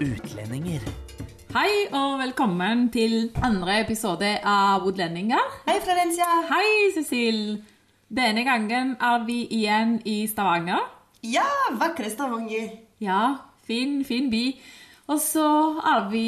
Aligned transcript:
utlendinger. 0.00 0.84
Hei 1.52 1.72
og 1.92 2.20
velkommen 2.22 2.86
til 2.94 3.32
andre 3.44 3.80
episode 3.82 4.30
av 4.46 4.86
Utlendinger. 4.88 5.42
Hei, 5.66 5.76
Florencia. 5.84 6.28
Hei, 6.48 6.68
Cecil. 6.94 7.40
Denne 8.08 8.46
gangen 8.46 8.94
er 8.96 9.26
vi 9.26 9.42
igjen 9.58 9.98
i 10.08 10.22
Stavanger. 10.30 10.86
Ja, 11.26 11.44
vakre 11.76 12.08
Stavanger. 12.08 12.70
Ja, 13.04 13.20
fin, 13.68 14.00
fin 14.08 14.30
by. 14.32 14.44
Og 15.10 15.20
så 15.20 15.46
er 15.92 16.08
vi 16.08 16.24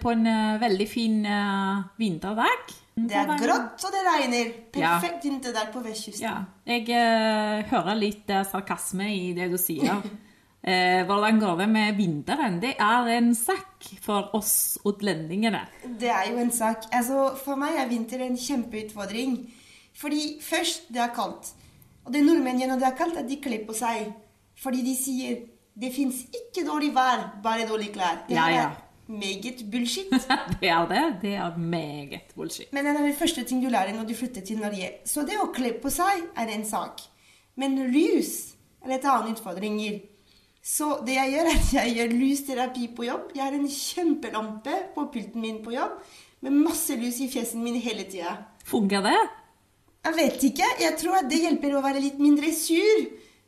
på 0.00 0.14
en 0.14 0.26
eh, 0.30 0.56
veldig 0.62 0.88
fin 0.88 1.20
eh, 1.26 1.84
vinterdag. 2.00 2.72
Det 2.96 3.20
er 3.20 3.36
grått, 3.36 3.84
og 3.84 3.92
det 3.92 4.02
regner. 4.08 4.52
Ja. 4.78 4.96
Perfekt 4.96 5.28
vinterdag 5.28 5.72
på 5.74 5.84
vestkysten. 5.84 6.24
Ja, 6.24 6.44
jeg 6.68 6.84
uh, 6.92 7.64
hører 7.72 7.96
litt 7.96 8.28
sarkasme 8.50 9.08
i 9.12 9.32
det 9.36 9.48
du 9.52 9.56
sier. 9.60 10.00
Eh, 10.62 11.02
hvordan 11.08 11.40
går 11.42 11.56
det 11.58 11.68
med 11.68 11.96
vinteren? 11.98 12.60
Det 12.62 12.74
er 12.78 13.08
en 13.16 13.32
sak 13.34 13.88
for 14.04 14.30
oss 14.38 14.78
utlendingene. 14.86 15.64
Det 15.98 16.08
er 16.10 16.28
jo 16.30 16.38
en 16.38 16.52
sak. 16.54 16.84
Altså, 16.94 17.32
for 17.44 17.58
meg 17.58 17.74
er 17.82 17.88
vinter 17.90 18.22
en 18.22 18.36
kjempeutfordring. 18.38 19.38
Fordi 19.98 20.38
først, 20.42 20.86
det 20.94 21.02
er 21.02 21.10
kaldt. 21.16 21.50
Og 22.06 22.12
det 22.14 22.22
nordmenn 22.26 22.60
gjør 22.62 22.72
når 22.72 22.78
det 22.84 22.88
er 22.92 22.96
kaldt, 22.98 23.16
er 23.18 23.24
at 23.24 23.28
de 23.30 23.40
kler 23.42 23.66
på 23.66 23.74
seg. 23.74 24.12
Fordi 24.62 24.84
de 24.86 24.94
sier 24.98 25.42
det 25.82 25.90
fins 25.94 26.22
ikke 26.30 26.66
dårlig 26.68 26.92
vær, 26.94 27.26
bare 27.42 27.66
dårlige 27.68 27.92
klær. 27.94 28.22
Det 28.28 28.34
Ja, 28.36 28.46
ja. 28.52 28.62
er 28.70 29.12
meget 29.12 29.64
bullshit. 29.72 30.10
Det 30.60 30.68
er 30.70 30.86
det. 30.88 31.04
Det 31.22 31.34
er 31.34 31.56
meget 31.58 32.34
bullshit. 32.36 32.72
Men 32.72 32.84
det 32.86 32.94
er 32.96 33.06
det 33.06 33.16
første 33.18 33.42
ting 33.44 33.62
du 33.64 33.68
lærer 33.72 33.92
når 33.96 34.04
du 34.08 34.14
flytter 34.14 34.40
til 34.46 34.58
Norge. 34.62 34.90
Så 35.04 35.24
det 35.26 35.38
å 35.42 35.50
kle 35.54 35.72
på 35.82 35.90
seg 35.90 36.22
er 36.36 36.54
en 36.54 36.64
sak. 36.68 37.00
Men 37.56 37.78
rus 37.90 38.52
er 38.84 38.94
et 38.98 39.04
annet 39.04 39.34
utfordringer. 39.36 40.00
Så 40.62 41.00
det 41.06 41.16
jeg 41.16 41.32
gjør, 41.34 41.48
er 41.50 41.58
at 41.58 41.72
jeg 41.74 41.94
gjør 41.96 42.12
lysterapi 42.20 42.88
på 42.96 43.06
jobb. 43.08 43.32
Jeg 43.34 43.42
har 43.42 43.56
en 43.56 43.68
kjempelampe 43.68 44.76
på 44.94 45.06
pulten 45.14 45.42
min 45.42 45.58
på 45.64 45.74
jobb 45.74 45.96
med 46.42 46.54
masse 46.54 46.94
lys 46.98 47.18
i 47.22 47.28
fjesen 47.30 47.64
min 47.64 47.80
hele 47.82 48.04
tida. 48.10 48.36
Funker 48.66 49.02
det? 49.02 49.18
Jeg 50.06 50.14
vet 50.18 50.46
ikke. 50.50 50.68
Jeg 50.82 50.94
tror 50.98 51.18
at 51.18 51.28
det 51.30 51.42
hjelper 51.42 51.74
å 51.78 51.82
være 51.82 52.02
litt 52.02 52.22
mindre 52.22 52.50
sur. 52.54 53.02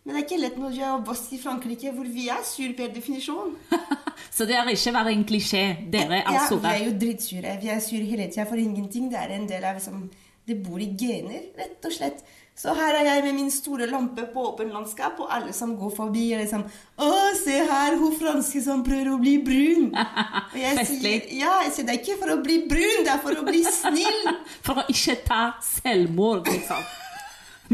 Men 0.04 0.12
det 0.12 0.20
er 0.20 0.26
ikke 0.26 0.40
lett 0.42 0.58
når 0.60 0.74
du 0.74 0.80
er 0.84 1.04
boss 1.06 1.22
i 1.32 1.38
Frankrike, 1.40 1.94
hvor 1.96 2.08
vi 2.12 2.26
er 2.28 2.42
sur 2.44 2.74
per 2.76 2.90
definisjon. 2.92 3.54
Så 4.34 4.44
det 4.46 4.58
er 4.58 4.68
ikke 4.68 4.92
bare 4.98 5.14
en 5.14 5.24
klisjé. 5.26 5.62
Dere 5.90 6.20
er 6.20 6.36
Ja, 6.36 6.44
vi 6.50 6.70
er 6.74 6.82
jo 6.84 6.92
drittsure. 7.00 7.54
Vi 7.62 7.70
er 7.72 7.80
sur 7.82 8.02
hele 8.02 8.26
tida 8.28 8.44
for 8.50 8.60
ingenting. 8.60 9.08
Det 9.12 9.22
er 9.22 9.32
en 9.38 9.48
del 9.48 9.64
av 9.64 9.78
liksom, 9.78 10.08
Det 10.44 10.58
bor 10.60 10.82
i 10.82 10.90
gener, 11.00 11.46
rett 11.56 11.86
og 11.88 11.94
slett. 11.94 12.20
Så 12.54 12.70
her 12.78 12.94
er 12.94 13.08
jeg 13.08 13.22
med 13.24 13.34
min 13.34 13.50
store 13.50 13.88
lampe 13.90 14.28
på 14.30 14.42
åpen 14.52 14.68
landskap, 14.70 15.18
og 15.18 15.32
alle 15.34 15.52
som 15.52 15.72
går 15.78 15.90
forbi, 15.96 16.28
er 16.32 16.44
liksom 16.44 16.62
Å, 17.02 17.08
se 17.34 17.56
her, 17.66 17.96
hun 17.98 18.14
franske 18.14 18.62
som 18.62 18.84
prøver 18.86 19.10
å 19.10 19.18
bli 19.18 19.34
brun. 19.42 19.88
Og 19.90 20.60
jeg 20.60 20.84
sier 20.92 21.26
ja, 21.34 21.56
jeg 21.66 21.74
sier 21.74 21.88
det 21.88 21.96
er 21.96 22.02
ikke 22.04 22.20
for 22.20 22.36
å 22.36 22.38
bli 22.44 22.60
brun, 22.70 23.02
det 23.02 23.10
er 23.10 23.24
for 23.24 23.40
å 23.40 23.42
bli 23.48 23.64
snill. 23.66 24.30
For 24.64 24.80
å 24.80 24.86
ikke 24.88 25.18
ta 25.26 25.42
selvmord, 25.64 26.46
liksom. 26.48 26.86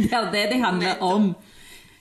Det 0.01 0.11
er 0.17 0.33
det 0.33 0.45
det 0.55 0.59
handler 0.63 1.05
om. 1.05 1.31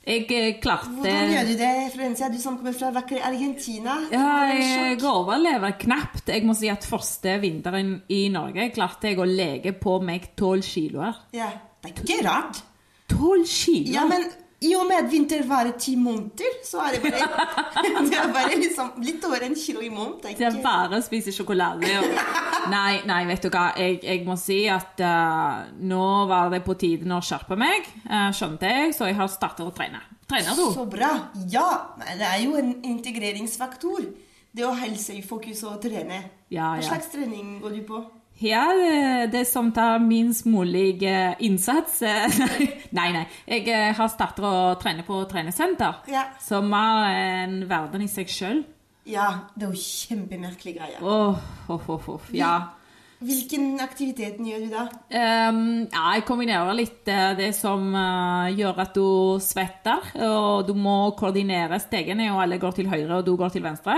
Jeg 0.09 0.25
eh, 0.33 0.47
klarte 0.63 0.89
Hvordan 0.95 1.33
gjør 1.33 1.49
du 1.49 1.53
det, 1.59 1.73
Florencia, 1.93 2.29
du 2.31 2.39
som 2.41 2.55
kommer 2.57 2.73
fra 2.73 2.93
vakre 2.95 3.19
Argentina? 3.27 3.99
Ja, 4.13 4.47
jeg 4.55 5.03
overlever 5.03 5.75
knapt. 5.83 6.31
Jeg 6.31 6.47
må 6.47 6.55
si 6.57 6.71
at 6.71 6.87
første 6.87 7.35
vinteren 7.43 7.97
i 8.07 8.23
Norge 8.33 8.71
klarte 8.73 9.11
jeg 9.11 9.19
å 9.19 9.27
lege 9.27 9.75
på 9.77 9.99
meg 10.01 10.31
tolv 10.39 10.65
kiloer. 10.65 11.19
Ja, 11.35 11.51
det 11.83 11.91
er 11.91 12.01
ikke 12.01 12.23
rart. 12.25 12.63
Tolv 13.09 13.47
kilo? 13.49 13.91
Ja, 13.93 14.05
men 14.09 14.27
i 14.59 14.73
og 14.75 14.89
med 14.89 15.05
at 15.05 15.07
vinter 15.07 15.43
varer 15.47 15.71
ti 15.79 15.93
måneder, 15.95 16.57
så 16.67 16.81
er 16.83 16.97
det 16.97 17.01
bare, 17.05 17.45
det 18.09 18.17
er 18.19 18.31
bare 18.35 18.57
liksom 18.59 18.89
litt 19.05 19.23
over 19.23 19.45
en 19.45 19.55
kilo 19.55 19.79
i 19.79 19.87
måneden. 19.91 20.35
Det 20.35 20.47
er 20.49 20.57
bare 20.63 20.99
å 20.99 21.05
spise 21.05 21.31
sjokolade. 21.35 21.87
Nei, 22.73 22.99
nei, 23.07 23.21
vet 23.29 23.45
du 23.45 23.47
hva. 23.53 23.69
Jeg, 23.79 24.01
jeg 24.03 24.25
må 24.27 24.35
si 24.37 24.59
at 24.69 24.99
uh, 24.99 25.69
nå 25.79 26.03
var 26.29 26.51
det 26.51 26.59
på 26.65 26.75
tide 26.77 27.07
å 27.15 27.21
skjerpe 27.23 27.55
meg, 27.57 27.87
uh, 28.03 28.27
skjønte 28.35 28.67
jeg, 28.67 28.91
så 28.97 29.07
jeg 29.07 29.15
har 29.17 29.31
startet 29.31 29.63
å 29.63 29.71
trene. 29.73 30.03
Trener 30.29 30.59
du? 30.59 30.65
Så 30.75 30.83
bra. 30.91 31.13
Ja, 31.49 31.95
det 32.03 32.27
er 32.27 32.43
jo 32.43 32.59
en 32.59 32.75
integreringsfaktor. 32.85 34.11
Det 34.51 34.65
å 34.67 34.75
helse 34.75 35.15
i 35.15 35.23
fokus 35.25 35.63
og 35.69 35.79
trene. 35.81 36.19
Ja, 36.51 36.73
Hva 36.75 36.83
slags 36.91 37.09
trening 37.13 37.57
går 37.63 37.79
du 37.79 37.81
på? 37.87 38.03
Ja, 38.39 38.65
det, 39.31 39.45
som 39.45 39.71
tar 39.75 39.99
minst 39.99 40.45
mulig 40.47 41.03
eh, 41.03 41.33
innsats 41.43 42.01
eh, 42.01 42.39
Nei, 42.95 43.09
nei. 43.11 43.25
Jeg 43.49 43.65
eh, 43.67 43.91
har 43.97 44.11
startet 44.11 44.45
å 44.47 44.75
trene 44.79 45.03
på 45.03 45.17
treningssenter, 45.27 46.05
Ja. 46.07 46.23
som 46.39 46.71
er 46.73 47.17
en 47.43 47.57
verden 47.67 48.05
i 48.05 48.07
seg 48.11 48.31
sjøl. 48.31 48.61
Ja, 49.09 49.27
det 49.55 49.67
er 49.67 49.73
jo 49.73 49.81
kjempemerkelig 49.83 50.75
greie. 50.77 50.99
Åh, 51.01 51.41
oh, 51.67 51.89
oh, 51.91 52.09
oh, 52.15 52.29
ja. 52.35 52.75
Hvilken 53.19 53.73
aktiviteten 53.83 54.47
gjør 54.47 54.61
du 54.63 54.69
da? 54.71 54.85
Um, 55.11 55.59
ja, 55.91 56.03
jeg 56.15 56.23
kombinerer 56.29 56.77
litt 56.77 57.01
det 57.03 57.49
som 57.57 57.89
gjør 58.55 58.79
at 58.85 58.93
du 58.95 59.41
svetter, 59.43 60.13
og 60.23 60.69
du 60.69 60.71
må 60.77 61.09
koordinere 61.19 61.81
stegene, 61.83 62.29
og 62.31 62.45
alle 62.45 62.61
går 62.61 62.77
til 62.77 62.87
høyre, 62.87 63.17
og 63.17 63.27
du 63.27 63.33
går 63.35 63.51
til 63.57 63.65
venstre. 63.65 63.97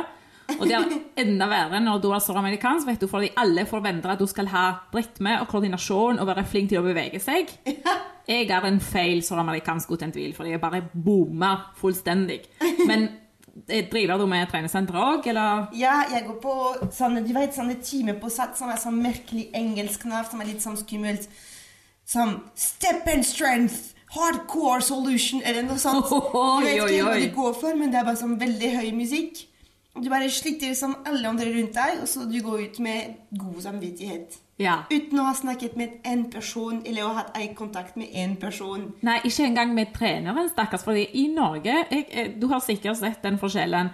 Og 0.59 0.67
det 0.67 0.75
er 0.78 0.94
enda 1.23 1.47
verre 1.51 1.79
når 1.84 2.01
du 2.03 2.09
er 2.12 2.23
søramerikansk, 2.23 2.88
vet 2.88 3.01
du, 3.03 3.07
fordi 3.12 3.31
alle 3.39 3.66
forventer 3.69 4.13
at 4.13 4.22
du 4.22 4.28
skal 4.29 4.50
ha 4.51 4.66
rytme 4.94 5.38
og 5.41 5.47
koordinasjon 5.51 6.19
og 6.22 6.29
være 6.29 6.45
flink 6.50 6.72
til 6.72 6.81
å 6.81 6.85
bevege 6.85 7.22
seg. 7.23 7.51
Jeg 8.28 8.50
er 8.50 8.67
en 8.67 8.79
feil 8.84 9.23
søramerikansk 9.25 9.91
uten 9.91 10.13
tvil, 10.13 10.34
fordi 10.38 10.53
jeg 10.56 10.62
bare 10.62 10.84
bommer 10.94 11.72
fullstendig. 11.79 12.41
Men 12.88 13.07
eh, 13.67 13.88
driver 13.91 14.22
du 14.22 14.28
med 14.29 14.50
treningssenter 14.51 14.97
òg, 14.97 15.28
eller? 15.31 15.69
Ja, 15.78 16.01
jeg 16.12 16.25
går 16.28 16.38
på 16.44 16.57
sånne, 16.95 17.23
du 17.25 17.33
vet, 17.35 17.56
sånne 17.56 17.79
timer 17.83 18.19
på 18.22 18.31
sats 18.33 18.62
som 18.62 18.72
er 18.72 18.81
sånn 18.81 19.01
merkelig 19.01 19.50
engelsk 19.57 20.06
navn, 20.09 20.29
som 20.29 20.44
er 20.44 20.51
litt 20.53 20.63
sånn 20.63 20.79
skummelt. 20.79 21.28
Som 22.12 22.38
step 22.59 23.07
and 23.12 23.23
strength, 23.25 23.94
hardcore 24.12 24.81
solution, 24.83 25.41
eller 25.45 25.63
noe 25.63 25.79
sånt. 25.79 26.09
Vet 26.66 26.75
Oi, 26.75 26.79
oi, 26.81 26.89
ikke 26.97 27.06
hva 27.07 27.19
de 27.19 27.29
går 27.35 27.56
for, 27.62 27.78
men 27.79 27.94
det 27.94 28.01
er 28.01 28.07
bare 28.09 28.19
sånn 28.19 28.38
veldig 28.41 28.75
høy 28.79 28.91
musikk. 28.97 29.45
Du 29.96 30.07
bare 30.09 30.29
sliter 30.31 30.72
som 30.78 30.96
alle 31.06 31.28
andre 31.28 31.50
rundt 31.52 31.75
deg, 31.75 32.00
og 32.02 32.07
så 32.07 32.24
du 32.29 32.38
går 32.44 32.62
ut 32.68 32.79
med 32.79 33.18
god 33.38 33.59
samvittighet. 33.66 34.38
Ja. 34.62 34.84
Uten 34.91 35.19
å 35.19 35.25
ha 35.28 35.34
snakket 35.35 35.75
med 35.79 35.97
en 36.07 36.28
person, 36.31 36.79
eller 36.85 37.03
å 37.03 37.12
ha 37.12 37.24
hatt 37.24 37.35
øyekontakt 37.38 37.97
med 38.00 38.13
en 38.24 38.38
person. 38.40 38.88
Nei, 39.03 39.18
ikke 39.28 39.50
engang 39.50 39.74
med 39.75 39.91
treneren, 39.96 40.50
stakkars. 40.53 40.85
fordi 40.88 41.07
i 41.19 41.28
Norge 41.34 41.74
jeg, 41.91 42.06
jeg, 42.07 42.35
Du 42.40 42.47
har 42.47 42.62
sikkert 42.63 42.97
sett 42.97 43.24
den 43.24 43.40
forskjellen. 43.41 43.91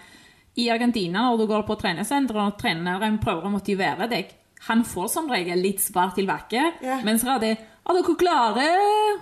I 0.58 0.70
Argentina, 0.74 1.22
når 1.30 1.38
du 1.38 1.48
går 1.48 1.66
på 1.68 1.78
treningssenteret 1.82 2.54
og 2.54 2.60
treneren 2.62 3.20
prøver 3.22 3.46
å 3.46 3.54
motivere 3.54 4.08
deg, 4.10 4.32
han 4.68 4.84
får 4.86 5.10
som 5.14 5.30
regel 5.30 5.62
litt 5.62 5.82
svar 5.82 6.14
tilbake. 6.16 6.64
Ja. 6.82 7.02
Mens 7.06 7.26
Radi 7.26 7.52
Er 7.88 7.94
dere 7.96 8.16
klare? 8.20 8.66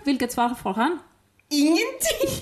Hvilket 0.03 0.33
svar 0.33 0.55
får 0.57 0.79
han? 0.79 0.99
Ingenting! 1.55 2.33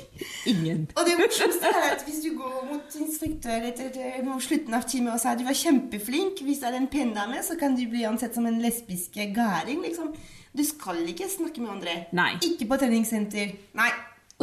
Ingen. 0.46 0.81
Og 0.97 1.06
det 1.07 1.16
morsomste 1.19 1.69
er 1.69 1.90
at 1.94 2.03
hvis 2.07 2.19
du 2.25 2.34
går 2.38 2.66
mot 2.72 2.96
instruktør 3.00 3.68
etter 3.69 4.24
mot 4.25 4.44
slutten 4.44 4.75
av 4.75 4.85
timen 4.90 5.13
og 5.13 5.22
sier 5.22 5.40
du 5.40 5.46
var 5.47 5.57
kjempeflink, 5.57 6.41
hvis 6.44 6.62
det 6.63 6.69
er 6.69 6.79
en 6.79 6.90
pen 6.91 7.13
dame, 7.16 7.40
så 7.46 7.56
kan 7.59 7.78
du 7.78 7.84
bli 7.90 8.03
ansett 8.09 8.35
som 8.35 8.47
en 8.50 8.59
lesbiske 8.63 9.29
gæring, 9.35 9.84
liksom. 9.85 10.12
Du 10.53 10.63
skal 10.68 11.00
ikke 11.09 11.29
snakke 11.31 11.63
med 11.63 11.72
andre. 11.78 11.96
Nei. 12.13 12.34
Ikke 12.46 12.68
på 12.69 12.78
treningssenter. 12.81 13.56
Nei. 13.79 13.90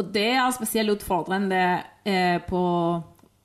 Og 0.01 0.09
det 0.11 0.27
er 0.33 0.51
spesielt 0.55 0.91
utfordrende 0.97 1.61
eh, 2.07 2.41
på 2.47 2.63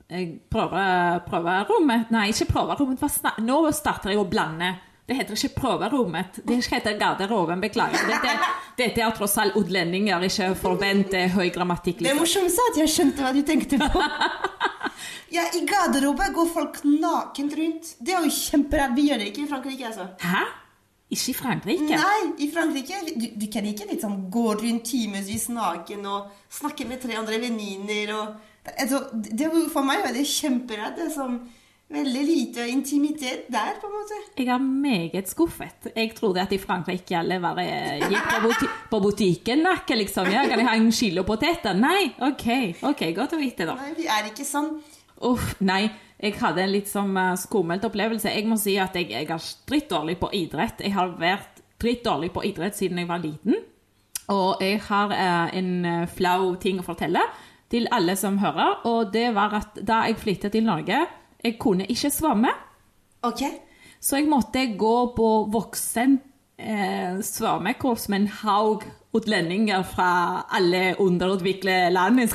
prøverommet 0.06 1.26
prøve, 1.26 2.00
Nei, 2.14 2.28
ikke 2.30 2.50
prøverommet. 2.52 3.02
Nå 3.42 3.60
starter 3.74 4.12
jeg 4.12 4.22
å 4.22 4.28
blande. 4.30 4.74
Det 5.06 5.14
heter 5.14 5.36
ikke 5.38 5.54
prøverommet. 5.60 6.40
Det 6.46 6.56
heter 6.66 6.96
garderoben. 6.98 7.60
Beklager. 7.62 8.08
Dette, 8.10 8.32
dette 8.78 9.02
er 9.06 9.12
tross 9.14 9.36
alt 9.38 9.54
utlendinger. 9.58 10.24
Ikke 10.26 10.48
forvent 10.58 11.14
eh, 11.14 11.30
høy 11.36 11.46
grammatikk. 11.54 12.00
Det 12.00 12.08
Liksom. 12.10 12.18
morsomste 12.24 12.64
er 12.64 12.72
at 12.72 12.80
jeg 12.82 12.92
skjønte 12.94 13.22
hva 13.22 13.32
du 13.36 13.42
tenkte 13.46 13.78
på. 13.84 14.02
Ja, 15.34 15.42
I 15.52 15.60
garderoben 15.68 16.32
går 16.32 16.46
folk 16.48 16.76
nakent 16.86 17.52
rundt. 17.58 17.88
Det 18.00 18.14
er 18.14 18.22
jo 18.24 18.30
kjemperart. 18.32 18.94
Vi 18.96 19.08
gjør 19.10 19.18
det 19.20 19.26
ikke 19.32 19.42
i 19.42 19.48
Frankrike, 19.50 19.86
altså. 19.90 20.06
Hæ? 20.22 20.42
Ikke 21.12 21.30
i 21.30 21.34
Frankrike? 21.36 21.98
Nei, 22.00 22.20
i 22.42 22.48
Frankrike 22.54 23.00
du, 23.06 23.26
du 23.42 23.46
kan 23.52 23.66
ikke 23.68 23.88
liksom 23.90 24.14
gå 24.32 24.44
rundt 24.62 24.86
timevis 24.88 25.48
naken 25.52 26.06
og 26.10 26.30
snakke 26.50 26.86
med 26.88 27.02
tre 27.02 27.18
andre 27.18 27.38
venninner 27.42 28.14
og 28.16 28.72
altså, 28.72 29.02
det, 29.12 29.50
For 29.74 29.86
meg 29.86 30.06
er 30.08 30.16
det 30.16 30.24
kjemperart. 30.30 30.96
Det 30.98 31.08
er 31.10 31.12
sånn 31.18 31.36
veldig 31.92 32.22
lite 32.26 32.66
intimitet 32.68 33.46
der, 33.52 33.76
på 33.80 33.86
en 33.86 33.94
måte. 33.94 34.18
Jeg 34.38 34.48
er 34.50 34.62
meget 34.62 35.30
skuffet. 35.30 35.90
Jeg 35.94 36.14
trodde 36.16 36.42
at 36.42 36.52
i 36.52 36.58
Frankrike 36.58 37.18
alle 37.18 37.38
bare 37.42 37.66
gikk 38.02 38.26
på, 38.32 38.40
buti 38.46 38.70
på 38.90 39.00
butikken 39.04 39.62
nakke, 39.66 39.98
liksom. 40.02 40.30
Ja, 40.32 40.42
kan 40.48 40.58
jeg 40.58 40.68
ha 40.68 40.74
en 40.76 40.90
kilo 40.92 41.22
poteter? 41.28 41.76
Nei? 41.78 42.10
OK, 42.26 42.48
ok, 42.90 43.06
godt 43.16 43.36
å 43.36 43.40
vite, 43.40 43.68
da. 43.68 43.76
Nei, 43.78 43.94
vi 43.98 44.08
er 44.10 44.32
ikke 44.32 44.46
sånn. 44.46 44.74
Uff, 45.26 45.54
nei. 45.64 45.84
Jeg 46.16 46.38
hadde 46.40 46.64
en 46.64 46.72
litt 46.72 46.88
sånn 46.88 47.12
eh, 47.20 47.34
skummelt 47.38 47.84
opplevelse. 47.86 48.32
Jeg 48.32 48.48
må 48.48 48.56
si 48.60 48.78
at 48.80 48.96
jeg, 48.96 49.10
jeg 49.12 49.28
er 49.30 49.48
drittdårlig 49.68 50.16
på 50.20 50.32
idrett. 50.34 50.80
Jeg 50.82 50.96
har 50.96 51.12
vært 51.20 51.60
drittdårlig 51.82 52.32
på 52.32 52.44
idrett 52.48 52.78
siden 52.78 53.02
jeg 53.02 53.10
var 53.10 53.20
liten. 53.22 53.60
Og 54.32 54.62
jeg 54.64 54.80
har 54.88 55.12
eh, 55.14 55.58
en 55.60 55.70
eh, 55.84 56.08
flau 56.10 56.56
ting 56.60 56.80
å 56.80 56.86
fortelle 56.86 57.22
til 57.70 57.88
alle 57.94 58.14
som 58.18 58.38
hører, 58.38 58.82
og 58.86 59.10
det 59.10 59.32
var 59.34 59.54
at 59.58 59.78
da 59.82 60.04
jeg 60.06 60.20
flyttet 60.22 60.54
til 60.54 60.66
Norge 60.68 61.00
Jeg 61.44 61.58
kunne 61.58 61.86
ikke 61.86 62.10
svømme, 62.10 62.48
Ok? 63.22 63.42
så 64.00 64.16
jeg 64.20 64.28
måtte 64.28 64.76
gå 64.78 64.94
på 65.16 65.28
voksen 65.52 66.20
eh, 66.58 67.18
svømmekurs 67.22 68.08
med 68.08 68.20
en 68.20 68.28
haug 68.42 68.84
utlendinger 69.16 69.82
fra 69.82 70.46
alle 70.52 70.94
underutviklede 71.00 71.90
land. 71.90 72.20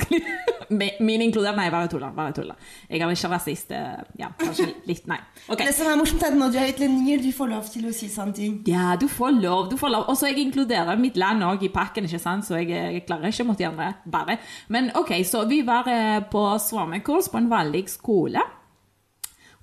Min 0.72 1.20
inkludert 1.20 1.54
Nei, 1.56 1.68
bare 1.70 1.86
tuller. 1.88 2.10
Bare 2.16 2.32
tulla. 2.32 2.54
Jeg 2.90 3.00
er 3.04 3.10
ikke 3.12 3.28
rasist. 3.28 3.70
eh, 3.70 4.00
Ja, 4.18 4.30
kanskje 4.40 4.70
litt, 4.88 5.06
nei. 5.06 5.18
Okay. 5.48 5.66
Det 5.68 5.74
som 5.76 5.86
er 5.92 5.98
morsomt, 6.00 6.22
er 6.24 6.32
at 6.32 6.38
når 6.40 6.52
du 6.54 6.58
er 6.58 6.72
utlendinger, 6.72 7.22
du 7.22 7.30
får 7.36 7.50
lov 7.52 7.68
til 7.70 7.86
å 7.86 7.92
si 7.94 8.08
sånne 8.08 8.34
ting. 8.34 8.56
Ja, 8.66 8.96
du 8.96 9.06
får 9.08 9.36
lov. 9.42 9.68
du 9.70 9.76
får 9.76 9.92
lov. 9.92 10.08
Og 10.08 10.16
så 10.16 10.30
jeg 10.32 10.38
inkluderer 10.46 10.96
mitt 10.98 11.16
land 11.20 11.44
òg 11.44 11.62
i 11.62 11.68
pakken, 11.68 12.04
ikke 12.08 12.18
sant? 12.22 12.44
så 12.48 12.56
jeg, 12.62 12.70
jeg 12.72 13.04
klarer 13.06 13.28
ikke 13.30 13.44
mot 13.46 13.58
de 13.58 13.66
andre. 13.68 13.92
bare. 14.10 14.38
Men 14.68 14.90
ok, 14.96 15.12
så 15.28 15.44
vi 15.48 15.60
var 15.62 15.86
eh, 15.92 16.20
på 16.32 16.46
svømmekurs 16.58 17.28
på 17.30 17.38
en 17.38 17.50
vanlig 17.52 17.84
skole. 17.92 18.40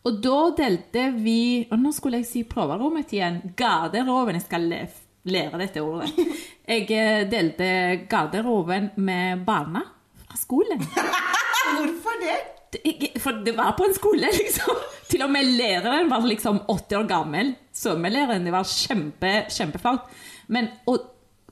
Og 0.08 0.20
da 0.24 0.38
delte 0.56 1.10
vi 1.18 1.68
Og 1.72 1.80
nå 1.82 1.92
skulle 1.96 2.22
jeg 2.22 2.30
si 2.30 2.44
prøverommet 2.48 3.12
igjen. 3.16 3.42
Garderoben. 3.60 4.40
Jeg 4.40 4.46
skal 4.46 4.70
lære 5.30 5.60
dette 5.62 5.84
ordet. 5.84 6.14
Jeg 6.70 6.86
eh, 6.94 7.26
delte 7.30 7.70
garderoben 8.10 8.92
med 9.02 9.44
barna 9.46 9.82
fra 10.22 10.38
skolen. 10.38 10.84
Hvorfor 11.76 12.20
det? 12.22 12.38
For 13.18 13.42
det 13.42 13.56
var 13.58 13.74
på 13.74 13.88
en 13.88 13.96
skole, 13.98 14.30
liksom. 14.30 14.78
Til 15.10 15.24
og 15.26 15.32
med 15.34 15.48
læreren 15.58 16.12
var 16.12 16.28
liksom 16.30 16.62
80 16.70 17.00
år 17.00 17.08
gammel. 17.10 17.56
Svømmelæreren. 17.74 18.46
Det 18.46 18.54
var 18.54 18.70
kjempe, 18.70 19.32
kjempeflaut. 19.50 20.06
Men 20.54 20.70
å 20.86 21.00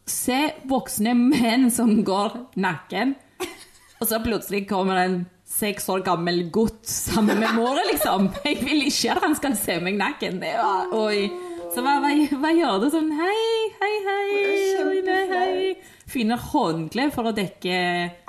se 0.08 0.40
voksne 0.70 1.14
menn 1.18 1.68
som 1.74 1.92
går 2.06 2.38
naken, 2.62 3.16
og 3.98 4.08
så 4.08 4.22
plutselig 4.24 4.68
kommer 4.70 5.02
en 5.02 5.18
seks 5.58 5.88
år 5.90 6.04
gammel 6.06 6.44
gutt 6.54 6.86
sammen 6.88 7.40
med 7.42 7.56
mora, 7.58 7.82
liksom. 7.90 8.30
Jeg 8.46 8.62
vil 8.62 8.86
ikke 8.88 9.16
at 9.16 9.26
han 9.26 9.38
skal 9.38 9.58
se 9.58 9.80
meg 9.84 9.98
naken. 9.98 10.42
Det 10.44 10.54
var 10.60 10.94
Oi. 10.98 11.28
Så 11.74 11.84
hva, 11.84 11.98
hva, 12.02 12.12
hva 12.42 12.52
gjør 12.56 12.78
du 12.82 12.88
sånn 12.94 13.10
Hei, 13.18 13.40
hei, 13.82 13.96
hei. 14.06 14.28
Oi, 14.86 15.02
nei, 15.06 15.24
hei. 15.32 15.72
Fine 16.10 16.38
håndklær 16.40 17.12
for 17.16 17.30
å 17.30 17.36
dekke 17.36 17.76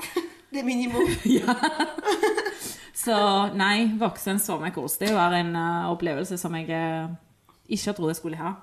Det 0.52 0.62
er 0.62 0.66
minimum. 0.66 1.04
så 3.04 3.18
nei, 3.52 3.90
voksen 4.00 4.40
svømmekurs, 4.40 4.96
det 5.02 5.12
var 5.12 5.36
en 5.36 5.52
uh, 5.52 5.90
opplevelse 5.92 6.38
som 6.40 6.56
jeg 6.56 6.72
uh, 6.72 7.12
ikke 7.68 7.92
trodde 7.92 8.14
jeg 8.14 8.20
skulle 8.22 8.40
ha. 8.40 8.54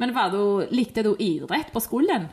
Men 0.00 0.14
var 0.16 0.32
du, 0.34 0.66
likte 0.74 1.04
du 1.06 1.12
idrett 1.22 1.70
på 1.70 1.82
skolen? 1.84 2.26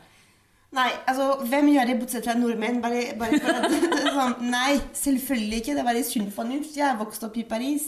Nei, 0.76 0.90
altså, 1.08 1.38
hvem 1.48 1.70
gjør 1.72 1.86
det 1.88 1.96
bortsett 2.00 2.26
fra 2.28 2.34
nordmenn? 2.36 2.82
Bare, 2.84 3.00
bare 3.18 3.38
for 3.40 3.48
at, 3.56 3.70
det 3.94 4.12
sånn, 4.12 4.34
nei, 4.52 4.76
selvfølgelig 5.00 5.58
ikke. 5.62 5.76
Det 5.78 5.84
var 5.86 5.96
i 5.96 6.04
sunn 6.04 6.28
fornuft. 6.34 6.76
Jeg 6.76 6.86
er 6.90 6.98
vokst 7.00 7.24
opp 7.24 7.36
i 7.40 7.48
Paris. 7.48 7.84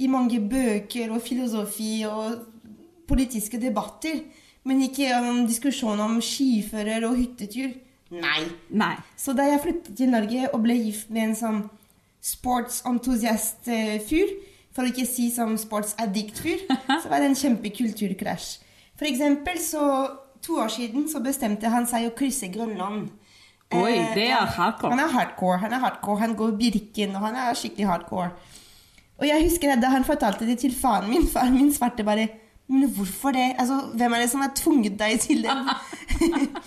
I 0.00 0.08
mange 0.10 0.40
bøker 0.40 1.12
og 1.14 1.22
filosofi 1.22 2.06
og 2.08 2.24
politiske 3.08 3.60
debatter. 3.60 4.22
Men 4.64 4.82
ikke 4.86 5.12
om 5.18 5.46
diskusjon 5.48 6.00
om 6.00 6.20
skifører 6.24 7.04
og 7.04 7.16
hyttetur. 7.20 7.70
Nei. 8.14 8.42
Nei. 8.72 8.96
Så 9.20 9.32
da 9.36 9.42
jeg 9.50 9.60
flyttet 9.64 9.96
til 9.98 10.08
Norge 10.12 10.48
og 10.50 10.62
ble 10.64 10.74
gift 10.80 11.10
med 11.12 11.22
en 11.28 11.36
sånn 11.38 11.60
sportsentusiast-fyr, 12.24 14.28
for 14.74 14.82
å 14.82 14.90
ikke 14.90 15.06
si 15.06 15.30
som 15.30 15.58
sportsaddict-fyr, 15.60 16.60
så 17.02 17.08
var 17.10 17.18
det 17.20 17.28
en 17.30 17.38
kjempekulturkrasj. 17.38 18.46
For 18.96 19.06
eksempel 19.10 19.56
så 19.62 19.84
To 20.44 20.58
år 20.60 20.68
siden 20.72 21.06
så 21.08 21.20
bestemte 21.24 21.70
han 21.72 21.86
seg 21.88 22.08
å 22.10 22.14
krysse 22.16 22.50
Grønland. 22.52 23.08
Oi, 23.74 23.94
Eh, 23.96 24.10
det 24.14 24.26
er 24.30 24.46
hardcore. 24.56 24.90
Han 24.92 25.00
er 25.00 25.08
hardcore. 25.12 25.58
Han 25.62 25.72
er 25.72 25.80
hardcore, 25.82 26.18
han 26.20 26.34
går 26.38 26.52
Birken, 26.58 27.14
og 27.16 27.24
han 27.26 27.34
er 27.36 27.56
skikkelig 27.58 27.86
hardcore. 27.88 28.30
Og 29.18 29.26
jeg 29.26 29.44
husker 29.46 29.76
da 29.80 29.88
han 29.94 30.04
fortalte 30.04 30.46
det 30.46 30.58
til 30.60 30.74
faren 30.74 31.08
min, 31.10 31.26
faren 31.30 31.54
min 31.54 31.72
svarte 31.72 32.04
bare 32.04 32.28
Men 32.68 32.88
hvorfor 32.88 33.32
det? 33.32 33.54
Altså, 33.60 33.76
hvem 33.94 34.12
er 34.12 34.18
det 34.22 34.30
som 34.30 34.40
har 34.40 34.52
tvunget 34.56 34.98
deg 34.98 35.20
til 35.20 35.42
det? 35.44 35.54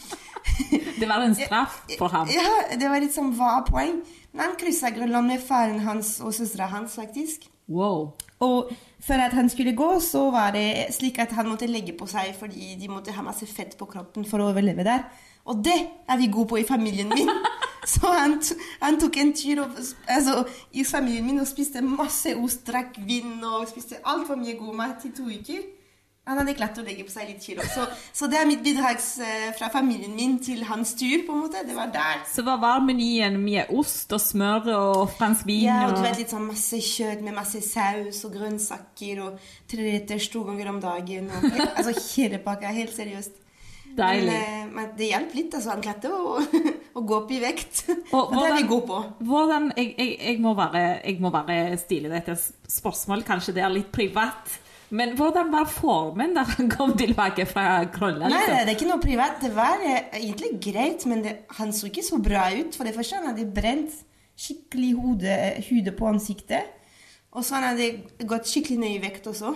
Det 0.99 1.07
var 1.09 1.21
en 1.21 1.35
straff 1.35 1.83
for 1.97 2.07
ham. 2.07 2.27
Ja, 2.33 2.75
det 2.79 2.89
var 2.89 3.01
litt 3.01 3.13
sånn, 3.13 3.33
hva 3.37 3.59
poeng? 3.67 3.99
Men 4.33 4.41
han 4.43 4.55
kryssa 4.57 4.89
Grønland 4.93 5.27
med 5.29 5.41
faren 5.43 5.79
hans 5.85 6.15
og 6.23 6.33
søstera 6.33 6.65
hans, 6.71 6.95
faktisk. 6.97 7.45
Wow. 7.69 8.13
Og 8.41 8.71
for 8.99 9.13
at 9.21 9.33
han 9.33 9.49
skulle 9.49 9.75
gå, 9.77 9.99
så 9.99 10.29
var 10.31 10.51
det 10.55 10.87
slik 10.95 11.19
at 11.19 11.31
han 11.37 11.49
måtte 11.49 11.69
legge 11.69 11.93
på 11.97 12.07
seg 12.09 12.33
fordi 12.37 12.75
de 12.81 12.89
måtte 12.89 13.13
ha 13.13 13.23
masse 13.25 13.45
fett 13.45 13.77
på 13.77 13.85
kroppen 13.89 14.25
for 14.25 14.41
å 14.41 14.49
overleve 14.51 14.85
der. 14.87 15.05
Og 15.47 15.61
det 15.63 15.77
er 16.09 16.17
vi 16.19 16.31
gode 16.31 16.49
på 16.51 16.59
i 16.59 16.67
familien 16.67 17.11
min. 17.13 17.29
Så 17.87 18.09
han, 18.11 18.33
han 18.81 18.97
tok 18.99 19.17
en 19.21 19.29
tur 19.37 19.61
og, 19.63 19.77
altså, 20.11 20.41
i 20.75 20.83
familien 20.83 21.25
min 21.25 21.39
og 21.39 21.47
spiste 21.47 21.81
masse 21.81 22.33
ost, 22.35 22.65
drakk 22.67 22.97
vin 23.07 23.37
og 23.45 23.67
spiste 23.69 24.01
altfor 24.03 24.35
mye 24.35 24.57
god 24.59 24.75
mat 24.75 25.05
i 25.07 25.13
to 25.15 25.29
uker. 25.29 25.61
Han 26.27 26.41
hadde 26.41 26.55
klart 26.57 26.77
å 26.81 26.83
legge 26.83 27.05
på 27.07 27.13
seg 27.13 27.29
litt 27.29 27.45
kilo. 27.45 27.63
Så, 27.71 27.85
så 28.15 28.27
det 28.27 28.41
er 28.41 28.49
mitt 28.49 28.63
bidrag 28.65 28.99
eh, 29.23 29.47
fra 29.55 29.69
familien 29.71 30.11
min 30.15 30.35
til 30.43 30.65
hans 30.67 30.91
tur, 30.99 31.21
på 31.23 31.35
en 31.35 31.45
måte. 31.45 31.63
Det 31.67 31.75
var 31.77 31.93
der. 31.93 32.25
Så 32.27 32.43
hva 32.43 32.57
var 32.59 32.83
menyen? 32.83 33.39
Mye 33.39 33.63
ost 33.79 34.11
og 34.15 34.19
smør 34.19 34.67
og 34.75 35.15
fransk 35.15 35.47
vin? 35.47 35.69
Ja, 35.69 35.85
og 35.87 35.95
du 35.95 36.03
vet 36.03 36.19
litt 36.19 36.33
sånn 36.33 36.49
masse 36.49 36.81
kjøtt 36.83 37.23
med 37.23 37.37
masse 37.37 37.63
saus 37.63 38.19
og 38.27 38.35
grønnsaker 38.35 39.23
og 39.23 39.49
treretters 39.71 40.27
to 40.33 40.43
ganger 40.49 40.73
om 40.73 40.83
dagen. 40.83 41.31
Og, 41.31 41.47
altså 41.77 41.95
hele 42.17 42.43
pakka, 42.43 42.75
helt 42.75 42.95
seriøst. 42.97 43.43
Deilig. 43.97 44.27
Men, 44.29 44.69
men 44.75 44.93
det 44.97 45.09
hjalp 45.13 45.33
litt. 45.37 45.55
altså 45.55 45.73
Han 45.73 45.83
klarte 45.85 46.11
å, 46.11 46.37
å 46.99 47.07
gå 47.07 47.17
opp 47.21 47.33
i 47.33 47.41
vekt. 47.41 47.85
Og 48.11 48.33
hvordan, 48.33 48.37
det 48.43 48.51
er 48.51 48.59
vi 48.59 48.69
gode 48.75 48.87
på. 48.91 49.01
Hvordan, 49.31 49.71
jeg, 49.79 49.95
jeg, 49.95 50.13
jeg, 50.19 50.39
må 50.43 50.53
bare, 50.59 50.85
jeg 51.01 51.19
må 51.23 51.33
bare 51.33 51.59
stille 51.81 52.11
dette 52.11 52.35
spørsmålet, 52.37 53.27
kanskje 53.27 53.55
det 53.57 53.63
er 53.65 53.77
litt 53.79 53.93
privat. 53.95 54.57
Men 54.89 55.15
hvordan 55.19 55.49
var 55.51 55.65
formen 55.67 56.33
da 56.37 56.43
han 56.47 56.69
kom 56.71 56.93
tilbake 56.97 57.43
fra 57.49 57.83
Grønland? 57.91 58.31
Nei, 58.31 58.39
liksom? 58.39 58.53
nei, 58.55 58.63
det 58.63 58.71
er 58.71 58.77
ikke 58.77 58.89
noe 58.91 59.03
privat. 59.03 59.39
Det 59.43 59.49
var 59.55 59.81
eh, 59.83 60.05
egentlig 60.21 60.51
greit, 60.63 61.05
men 61.11 61.23
det, 61.25 61.33
han 61.57 61.73
så 61.75 61.89
ikke 61.89 62.05
så 62.07 62.19
bra 62.23 62.45
ut. 62.55 62.75
For 62.77 62.87
det 62.87 62.95
første, 62.95 63.19
han 63.19 63.27
hadde 63.33 63.49
brent 63.51 63.97
skikkelig 64.37 64.93
hode, 64.95 65.33
hode 65.69 65.91
på 65.97 66.07
ansiktet. 66.07 66.69
Og 67.35 67.43
så 67.43 67.57
han 67.59 67.67
hadde 67.73 67.89
gått 68.29 68.47
skikkelig 68.47 68.79
ned 68.79 68.95
i 68.95 69.01
vekt 69.03 69.27
også. 69.27 69.51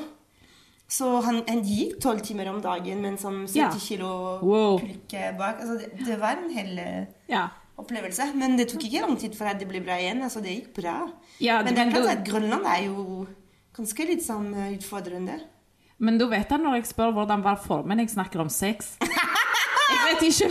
Så 0.91 1.07
han, 1.23 1.39
han 1.47 1.61
gikk 1.63 2.01
tolv 2.03 2.19
timer 2.27 2.49
om 2.51 2.59
dagen 2.61 2.99
med 2.99 3.13
en 3.13 3.21
sånn 3.21 3.41
70 3.47 3.55
Ja. 3.61 3.69
kilo 3.79 4.09
Wow. 4.43 4.81
pulke 4.81 5.29
bak. 5.39 5.61
Altså, 5.63 5.77
det, 5.79 5.93
det 6.09 6.17
var 6.19 6.41
en 6.41 6.49
hel 6.51 6.73
eh, 6.83 7.05
Ja. 7.31 7.45
opplevelse. 7.79 8.33
Men 8.35 8.57
det 8.59 8.67
tok 8.73 8.83
ikke 8.89 9.05
lang 9.05 9.15
tid 9.21 9.37
før 9.39 9.55
det 9.57 9.69
ble 9.69 9.79
bra 9.85 9.95
igjen. 10.01 10.19
Altså, 10.27 10.43
det 10.43 10.57
gikk 10.57 10.73
bra. 10.81 10.97
Ja, 11.39 11.61
men 11.63 11.71
det 11.77 11.85
er 11.85 11.93
klart 11.95 12.17
at 12.17 12.25
Grønland 12.27 12.67
er 12.67 12.83
jo 12.89 13.05
ganske 13.77 14.05
litt 14.09 14.23
sånn 14.25 14.51
eh, 14.53 14.73
utfordrende. 14.77 15.39
Men 16.01 16.17
du 16.17 16.25
vet 16.31 16.49
da 16.49 16.57
når 16.57 16.79
jeg 16.79 16.89
spør 16.91 17.11
hvordan 17.15 17.43
var 17.45 17.59
formen, 17.61 17.99
jeg 18.01 18.09
snakker 18.15 18.41
om 18.43 18.49
sex. 18.49 18.95
Jeg 19.91 20.15
vet 20.15 20.21
ikke 20.23 20.47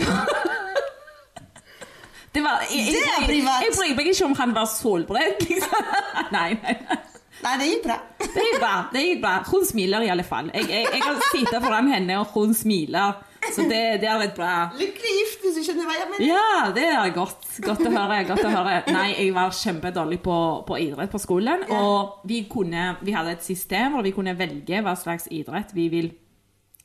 Det, 2.31 2.41
var, 2.45 2.61
jeg, 2.69 2.83
jeg, 2.85 2.93
Det 2.93 3.13
er 3.17 3.23
privat. 3.25 3.63
jeg 3.65 3.73
bryr 3.75 3.95
meg 3.97 4.09
ikke 4.11 4.25
om 4.29 4.35
han 4.37 4.53
var 4.55 4.67
solbrent, 4.69 5.41
liksom. 5.49 5.87
Nei, 6.35 6.53
nei, 6.61 6.75
nei. 6.87 6.97
Nei, 7.41 7.55
det 7.57 7.67
gikk 7.71 7.87
bra. 7.87 7.97
Det 8.21 8.43
gikk 8.45 8.59
bra. 8.61 8.73
det 8.93 9.01
gikk 9.07 9.23
bra. 9.23 9.31
Hun 9.49 9.65
smiler 9.65 10.05
i 10.05 10.11
alle 10.13 10.23
fall. 10.23 10.51
Jeg, 10.53 10.67
jeg, 10.69 10.85
jeg 10.93 11.01
har 11.03 11.17
sittet 11.31 11.57
foran 11.65 11.89
henne, 11.89 12.19
og 12.21 12.29
hun 12.37 12.53
smiler. 12.55 13.17
Så 13.49 13.65
det, 13.67 13.79
det 14.03 14.07
er 14.07 14.19
litt 14.21 14.35
bra. 14.37 14.69
Lykkelig 14.77 15.13
gift, 15.17 15.41
hvis 15.43 15.55
du 15.57 15.63
skjønner 15.65 15.87
hva 15.89 15.95
jeg 15.97 16.09
mener. 16.11 16.25
Ja, 16.29 16.71
det 16.75 16.85
er 16.87 17.13
godt. 17.15 17.47
Godt 17.65 17.81
å 17.87 17.91
høre. 17.91 18.19
godt 18.29 18.45
å 18.45 18.53
høre. 18.53 18.75
Nei, 18.93 19.07
jeg 19.17 19.33
var 19.35 19.55
kjempedårlig 19.57 20.19
på, 20.23 20.37
på 20.67 20.77
idrett 20.79 21.11
på 21.11 21.21
skolen. 21.21 21.65
Ja. 21.67 21.81
Og 21.81 22.27
vi, 22.29 22.43
kunne, 22.51 22.91
vi 23.01 23.15
hadde 23.15 23.33
et 23.35 23.45
system 23.45 23.97
hvor 23.97 24.05
vi 24.05 24.13
kunne 24.15 24.37
velge 24.39 24.83
hva 24.85 24.93
slags 24.99 25.27
idrett 25.33 25.73
vi 25.75 25.89
vil 25.91 26.11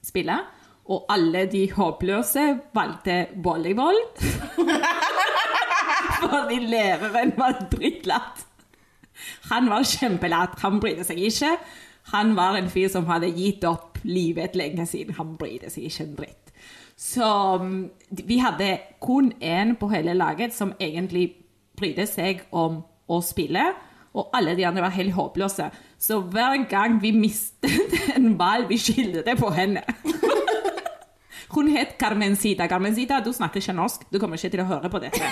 spille. 0.04 0.38
Og 0.86 1.06
alle 1.12 1.44
de 1.50 1.64
håpløse 1.74 2.46
valgte 2.74 3.18
volleyball. 3.44 4.00
Fordi 6.22 6.60
læreren 6.70 7.34
var 7.36 7.58
drittlatt. 7.72 8.46
Han 9.50 9.68
var 9.70 9.84
kjempelatt. 9.86 10.60
Han 10.64 10.80
brydde 10.80 11.04
seg 11.08 11.20
ikke. 11.28 11.52
Han 12.14 12.36
var 12.38 12.56
en 12.58 12.70
fyr 12.70 12.88
som 12.92 13.08
hadde 13.10 13.32
gitt 13.34 13.64
opp 13.66 13.98
livet 14.06 14.54
lenge 14.58 14.86
siden. 14.86 15.16
Han 15.18 15.34
brydde 15.40 15.70
seg 15.74 15.88
ikke 15.88 16.06
en 16.06 16.18
dritt. 16.20 16.45
Så 16.96 17.58
mm, 17.60 17.90
vi 18.24 18.38
hadde 18.40 18.78
kun 19.04 19.32
én 19.42 19.74
på 19.76 19.88
hele 19.92 20.14
laget 20.16 20.54
som 20.56 20.72
egentlig 20.80 21.34
brydde 21.76 22.06
seg 22.08 22.46
om 22.56 22.80
å 23.08 23.20
spille. 23.24 23.66
Og 24.16 24.30
alle 24.32 24.56
de 24.56 24.64
andre 24.64 24.86
var 24.86 24.94
helt 24.96 25.12
håpløse. 25.12 25.68
Så 26.00 26.20
hver 26.32 26.56
gang 26.70 26.96
vi 27.02 27.12
mistet 27.12 27.92
en 28.16 28.32
ball, 28.38 28.64
vi 28.68 28.80
skyldte 28.80 29.24
det 29.26 29.36
på 29.40 29.50
henne. 29.52 29.84
Hun 31.54 31.68
het 31.72 31.98
Carmencita. 32.00 32.66
Carmencita, 32.68 33.20
du 33.20 33.32
snakker 33.32 33.60
ikke 33.60 33.76
norsk. 33.76 34.08
Du 34.12 34.18
kommer 34.18 34.40
ikke 34.40 34.54
til 34.56 34.64
å 34.64 34.70
høre 34.70 34.90
på 34.92 35.00
dette. 35.04 35.30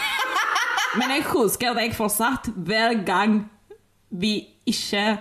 Men 0.98 1.16
jeg 1.16 1.24
husker 1.32 1.74
deg 1.74 1.96
fortsatt 1.96 2.52
hver 2.54 3.00
gang 3.06 3.40
vi 4.14 4.36
ikke 4.68 5.16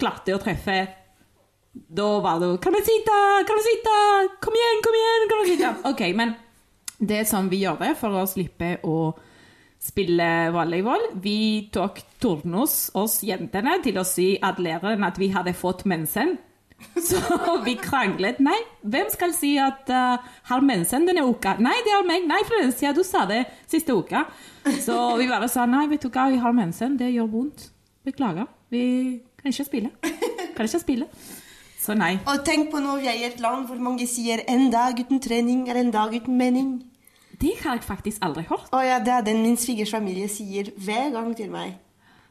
klarte 0.00 0.34
å 0.34 0.42
treffe. 0.42 0.82
Da 1.72 2.20
var 2.20 2.40
du 2.40 2.58
Carmencita, 2.58 3.18
Carmencita, 3.46 3.96
kom 4.42 4.54
igjen, 4.58 4.80
kom 4.84 4.96
igjen! 4.98 5.26
Carmencita. 5.30 5.74
Ok, 5.90 6.00
men 6.16 6.34
det 6.98 7.24
som 7.28 7.48
vi 7.48 7.62
gjorde 7.62 7.92
for 7.96 8.16
å 8.18 8.26
slippe 8.28 8.74
å 8.82 9.12
spille 9.80 10.50
volleyball. 10.52 11.06
Vi 11.22 11.70
tok 11.72 12.02
turnus, 12.20 12.90
oss 12.98 13.20
jentene, 13.24 13.78
til 13.84 14.00
å 14.00 14.04
si 14.04 14.34
at 14.42 14.58
læreren 14.60 15.06
at 15.06 15.18
vi 15.20 15.30
hadde 15.32 15.54
fått 15.56 15.86
mensen. 15.88 16.36
Så 17.08 17.20
vi 17.64 17.76
kranglet. 17.80 18.40
Nei, 18.42 18.58
hvem 18.82 19.08
skal 19.12 19.32
si 19.36 19.54
at 19.60 19.88
uh, 19.94 20.18
har 20.50 20.64
mensen 20.66 21.06
denne 21.08 21.24
uka? 21.28 21.54
Nei, 21.62 21.76
det 21.86 21.94
er 21.96 22.06
meg. 22.08 22.26
Nei, 22.28 22.40
Florencia, 22.48 22.92
du 22.96 23.04
sa 23.06 23.26
det 23.30 23.44
siste 23.70 23.94
uka. 23.94 24.26
Så 24.82 24.96
vi 25.20 25.28
bare 25.30 25.48
sa 25.48 25.68
nei, 25.70 25.86
vet 25.92 26.02
du 26.02 26.10
hva, 26.10 26.26
vi 26.32 26.40
har 26.42 26.56
mensen. 26.56 26.98
Det 27.00 27.12
gjør 27.14 27.30
vondt. 27.30 27.70
Beklager. 28.04 28.48
Vi 28.72 28.82
kan 29.40 29.52
ikke 29.52 29.68
spille. 29.70 29.92
Kan 30.56 30.66
ikke 30.66 30.82
spille. 30.82 31.08
Så 31.80 31.96
nei. 31.96 32.18
Og 32.28 32.44
tenk 32.44 32.68
på 32.72 32.80
når 32.82 33.00
vi 33.00 33.08
er 33.08 33.18
i 33.18 33.26
et 33.30 33.40
land 33.40 33.66
hvor 33.68 33.80
mange 33.80 34.06
sier 34.06 34.42
'en 34.44 34.70
dag 34.70 34.98
uten 35.00 35.20
trening 35.20 35.68
er 35.68 35.80
en 35.80 35.90
dag 35.90 36.14
uten 36.14 36.36
mening'. 36.36 36.82
Det 37.40 37.54
har 37.62 37.74
jeg 37.74 37.84
faktisk 37.84 38.18
aldri 38.22 38.42
hørt. 38.48 38.68
Å 38.72 38.80
ja, 38.84 38.98
det 38.98 39.08
er 39.08 39.22
den 39.22 39.42
min 39.42 39.56
svigers 39.56 39.90
familie 39.90 40.28
sier 40.28 40.70
hver 40.76 41.10
gang 41.10 41.36
til 41.36 41.50
meg. 41.50 41.78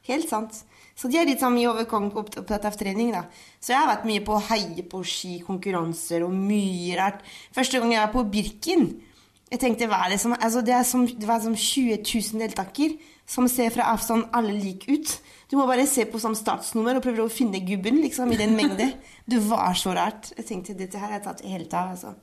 Helt 0.05 0.29
sant. 0.29 0.63
Så 0.95 1.09
de 1.09 1.17
er 1.17 1.25
litt 1.25 1.39
sånn 1.39 1.57
overkant 1.65 2.13
opptatt 2.13 2.65
av 2.65 2.77
trening, 2.77 3.11
da. 3.11 3.23
Så 3.59 3.73
jeg 3.73 3.79
har 3.79 3.87
vært 3.87 4.05
mye 4.05 4.21
på 4.21 4.39
heie 4.49 4.83
på 4.83 5.01
skikonkurranser 5.03 6.23
og 6.23 6.31
mye 6.31 6.97
rart. 6.99 7.21
Første 7.55 7.79
gang 7.79 7.93
jeg 7.93 8.01
var 8.01 8.13
på 8.13 8.31
Birken, 8.31 9.01
jeg 9.49 9.59
tenkte 9.59 9.87
hva 9.89 10.05
er 10.05 10.13
det 10.13 10.19
som 10.21 10.35
Altså, 10.37 10.61
det, 10.61 10.73
er 10.73 10.83
som, 10.83 11.07
det 11.07 11.27
var 11.27 11.39
som 11.41 11.55
20 11.55 12.03
000 12.03 12.41
deltaker 12.43 12.97
som 13.29 13.47
ser 13.51 13.69
fra 13.73 13.91
avstand 13.93 14.31
alle 14.33 14.55
like 14.57 14.89
ut. 14.89 15.11
Du 15.49 15.57
må 15.57 15.67
bare 15.69 15.85
se 15.89 16.05
på 16.09 16.21
som 16.21 16.35
statsnummer 16.37 16.97
og 16.97 17.05
prøve 17.05 17.25
å 17.25 17.33
finne 17.33 17.61
gubben 17.65 18.01
liksom, 18.03 18.33
i 18.33 18.39
den 18.39 18.55
mengde. 18.57 18.91
Det 19.29 19.41
var 19.45 19.77
så 19.77 19.93
rart. 19.97 20.31
Jeg 20.37 20.47
tenkte 20.49 20.77
dette 20.77 21.01
her 21.01 21.13
er 21.15 21.23
tatt 21.25 21.45
helt 21.45 21.73
av, 21.77 21.93
altså. 21.93 22.15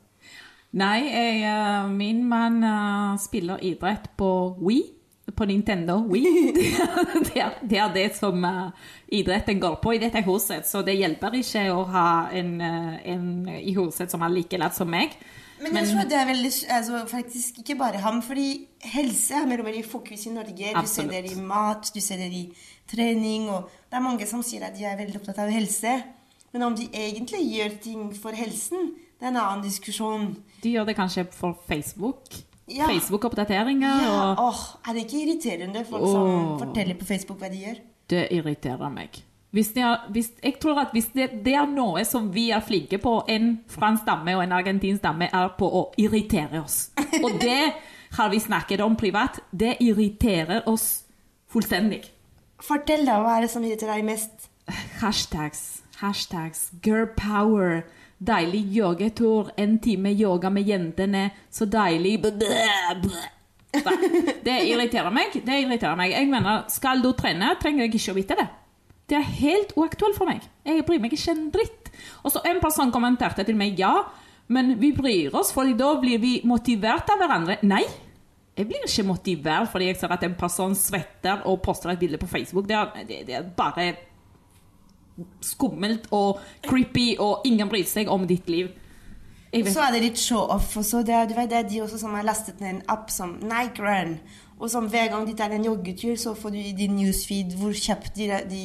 Nei, 0.76 1.06
jeg, 1.06 1.40
eh, 1.46 1.86
min 1.88 2.24
mann 2.28 2.58
eh, 2.66 3.16
spiller 3.22 3.62
idrett 3.64 4.10
på 4.18 4.30
Wii. 4.60 4.84
På 5.36 5.46
Nintendo 5.46 5.98
Wii. 6.06 6.52
Det 7.26 7.40
er 7.42 7.56
det, 7.62 7.78
er 7.78 7.94
det 7.94 8.06
som 8.18 8.44
eh, 8.44 8.90
idretten 9.18 9.62
går 9.62 9.78
på 9.82 9.94
i 9.94 10.02
dette 10.02 10.22
huset, 10.26 10.66
så 10.66 10.82
det 10.86 10.98
hjelper 10.98 11.38
ikke 11.38 11.66
å 11.74 11.82
ha 11.94 12.06
en, 12.34 12.54
en 12.60 13.26
i 13.58 13.74
huset 13.78 14.10
som 14.10 14.22
er 14.26 14.34
like 14.34 14.58
lett 14.58 14.74
som 14.74 14.90
meg. 14.90 15.14
Men 15.62 15.78
jeg 15.80 15.88
tror 15.88 16.08
det 16.10 16.16
er 16.18 16.26
veldig, 16.28 16.50
altså 16.76 17.02
faktisk 17.08 17.60
ikke 17.62 17.78
bare 17.80 18.00
ham, 18.02 18.20
fordi 18.22 18.66
helse 18.92 19.38
er 19.38 19.46
mer 19.48 19.62
og 19.62 19.68
mer 19.68 19.78
i 19.78 19.84
fokus 19.86 20.26
i 20.28 20.32
Norge. 20.34 20.72
Du 20.76 20.90
ser 20.90 21.08
det 21.10 21.32
i 21.32 21.40
mat, 21.40 21.88
du 21.94 22.00
ser 22.00 22.20
det 22.20 22.28
i 22.32 22.42
trening, 22.90 23.48
og 23.50 23.70
det 23.88 23.98
er 23.98 24.04
mange 24.04 24.28
som 24.28 24.44
sier 24.44 24.66
at 24.68 24.76
de 24.76 24.84
er 24.84 24.98
veldig 24.98 25.20
opptatt 25.20 25.40
av 25.46 25.52
helse. 25.54 25.94
Men 26.52 26.68
om 26.68 26.76
de 26.76 26.88
egentlig 26.92 27.40
gjør 27.54 27.78
ting 27.84 28.04
for 28.16 28.36
helsen, 28.36 28.92
det 29.16 29.28
er 29.28 29.32
en 29.32 29.40
annen 29.40 29.64
diskusjon. 29.64 30.28
De 30.62 30.74
gjør 30.76 30.90
det 30.90 30.96
kanskje 30.98 31.26
for 31.32 31.56
Facebook. 31.68 32.36
Ja. 32.66 32.88
Facebook-oppdateringer. 32.90 34.02
Ja, 34.02 34.14
og 34.34 34.42
åh, 34.48 34.62
er 34.88 34.96
det 34.96 35.06
ikke 35.06 35.22
irriterende 35.22 35.84
folk 35.86 36.02
oh. 36.02 36.12
som 36.12 36.58
forteller 36.64 36.98
på 36.98 37.06
Facebook 37.08 37.40
hva 37.40 37.50
de 37.52 37.62
gjør? 37.62 37.80
Det 38.10 38.26
irriterer 38.34 38.92
meg. 38.92 39.20
Hvis 39.56 39.70
er, 39.80 40.02
hvis, 40.12 40.30
jeg 40.42 40.58
tror 40.60 40.82
at 40.82 40.90
hvis 40.92 41.06
det, 41.14 41.30
det 41.46 41.54
er 41.56 41.68
noe 41.70 42.02
som 42.04 42.28
vi 42.34 42.50
er 42.52 42.60
flinke 42.60 42.98
på, 43.00 43.22
en 43.32 43.54
fransk 43.72 44.04
stamme 44.04 44.34
og 44.36 44.42
en 44.44 44.52
argentinsk 44.52 45.00
stamme, 45.00 45.30
er 45.32 45.54
på 45.56 45.64
å 45.64 45.86
irritere 45.96 46.60
oss. 46.60 46.90
Og 47.24 47.38
det 47.40 47.72
har 48.18 48.28
vi 48.30 48.40
snakket 48.40 48.82
om 48.84 48.96
privat. 49.00 49.40
Det 49.50 49.78
irriterer 49.80 50.68
oss 50.68 51.06
fullstendig. 51.52 52.02
Fortell 52.60 53.06
da, 53.08 53.16
hva 53.24 53.38
er 53.38 53.46
det 53.46 53.52
som 53.52 53.64
irriterer 53.64 53.96
deg 53.96 54.10
mest? 54.10 54.50
Hashtags, 55.00 55.62
hashtags, 56.02 56.66
girl 56.84 57.08
power, 57.16 57.86
deilig 58.18 58.62
joggetur. 58.76 59.50
en 59.56 59.78
time 59.78 60.12
yoga 60.12 60.50
med 60.50 60.68
jentene, 60.68 61.30
så 61.50 61.64
deilig. 61.64 62.22
Det 64.44 64.60
irriterer 64.68 65.10
meg. 65.10 65.32
det 65.46 65.60
irriterer 65.62 65.96
meg. 65.96 66.10
Jeg 66.12 66.28
mener, 66.28 66.64
Skal 66.68 67.02
du 67.02 67.12
trene, 67.12 67.56
trenger 67.60 67.84
jeg 67.84 67.94
ikke 67.94 68.12
å 68.12 68.20
vite 68.20 68.36
det. 68.38 68.48
Det 69.06 69.18
er 69.18 69.26
helt 69.38 69.74
uaktuelt 69.78 70.16
for 70.18 70.28
meg. 70.28 70.42
Jeg 70.66 70.84
bryr 70.86 71.02
meg 71.02 71.12
ikke 71.14 71.34
en 71.34 71.50
dritt. 71.54 71.90
Og 72.24 72.32
så 72.34 72.42
En 72.44 72.60
person 72.60 72.92
kommenterte 72.92 73.44
til 73.46 73.56
meg 73.56 73.78
ja, 73.78 73.92
men 74.48 74.74
vi 74.80 74.92
bryr 74.94 75.34
oss, 75.34 75.52
for 75.54 75.66
da 75.78 75.94
blir 76.00 76.20
vi 76.22 76.40
motivert 76.46 77.08
av 77.10 77.22
hverandre. 77.22 77.58
Nei, 77.66 77.84
jeg 78.56 78.68
blir 78.70 78.84
ikke 78.86 79.06
motivert 79.06 79.70
fordi 79.72 79.90
jeg 79.90 79.98
ser 80.00 80.12
at 80.14 80.24
en 80.26 80.36
person 80.38 80.74
svetter 80.78 81.42
og 81.48 81.60
poster 81.64 81.92
et 81.92 82.00
bilde 82.00 82.18
på 82.18 82.28
Facebook. 82.30 82.68
Det 82.68 82.76
er, 82.76 83.06
det, 83.08 83.22
det 83.28 83.38
er 83.38 83.48
bare 83.56 83.92
skummelt 85.44 86.08
og 86.12 86.40
creepy, 86.66 87.14
og 87.18 87.46
ingen 87.48 87.68
bryr 87.68 87.86
seg 87.88 88.10
om 88.12 88.26
ditt 88.28 88.48
liv. 88.52 88.72
Så 89.56 89.80
er 89.80 89.94
det 89.94 90.02
litt 90.02 90.20
show-off 90.20 90.74
også. 90.76 91.00
Det 91.06 91.14
er, 91.14 91.30
det 91.48 91.56
er 91.56 91.68
de 91.68 91.80
også 91.84 92.00
som 92.00 92.16
har 92.16 92.26
lastet 92.26 92.60
ned 92.60 92.74
en 92.74 92.82
app 92.92 93.12
som 93.12 93.38
Run. 93.78 94.18
Og 94.56 94.70
som 94.72 94.86
hver 94.88 95.10
gang 95.12 95.26
de 95.28 95.34
tar 95.36 95.52
en 95.52 95.66
joggetur, 95.66 96.14
så 96.16 96.32
får 96.34 96.54
du 96.54 96.58
i 96.60 96.72
din 96.76 96.96
newsfeed 96.96 97.58
hvor 97.60 97.74
kjapt 97.76 98.16
de, 98.16 98.30
de, 98.48 98.64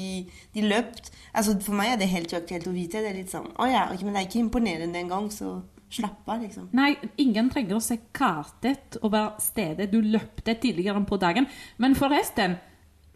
de 0.55 0.63
løpt. 0.63 1.11
Altså, 1.35 1.57
for 1.63 1.75
meg 1.75 1.93
er 1.93 1.99
det 1.99 2.11
helt 2.13 2.31
uaktuelt 2.31 2.69
å 2.71 2.75
vite. 2.75 3.03
Det 3.03 3.11
er 3.11 3.19
litt 3.19 3.33
sånn 3.33 3.51
Å 3.59 3.67
ja, 3.67 3.85
okay, 3.91 4.05
men 4.07 4.15
det 4.15 4.21
er 4.21 4.29
ikke 4.29 4.43
imponerende 4.45 5.01
engang, 5.01 5.27
så 5.33 5.57
slapp 5.91 6.29
av, 6.31 6.39
liksom. 6.45 6.69
Nei, 6.77 6.93
ingen 7.19 7.49
trenger 7.51 7.77
å 7.77 7.83
se 7.83 7.97
kartet 8.15 8.95
over 9.03 9.35
stedet 9.43 9.89
du 9.91 9.99
løpte 10.03 10.55
tidligere 10.63 11.03
på 11.07 11.19
dagen. 11.19 11.49
Men 11.83 11.97
forresten, 11.99 12.55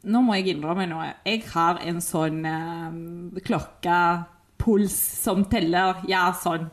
nå 0.05 0.22
må 0.25 0.36
jeg 0.38 0.55
innrømme 0.55 0.88
noe. 0.91 1.10
Jeg 1.25 1.46
har 1.53 1.79
en 1.88 2.03
sånn 2.03 2.44
eh, 2.50 3.41
klokkepuls 3.48 5.00
som 5.24 5.48
teller 5.51 6.03
Ja, 6.12 6.27
sånn. 6.44 6.67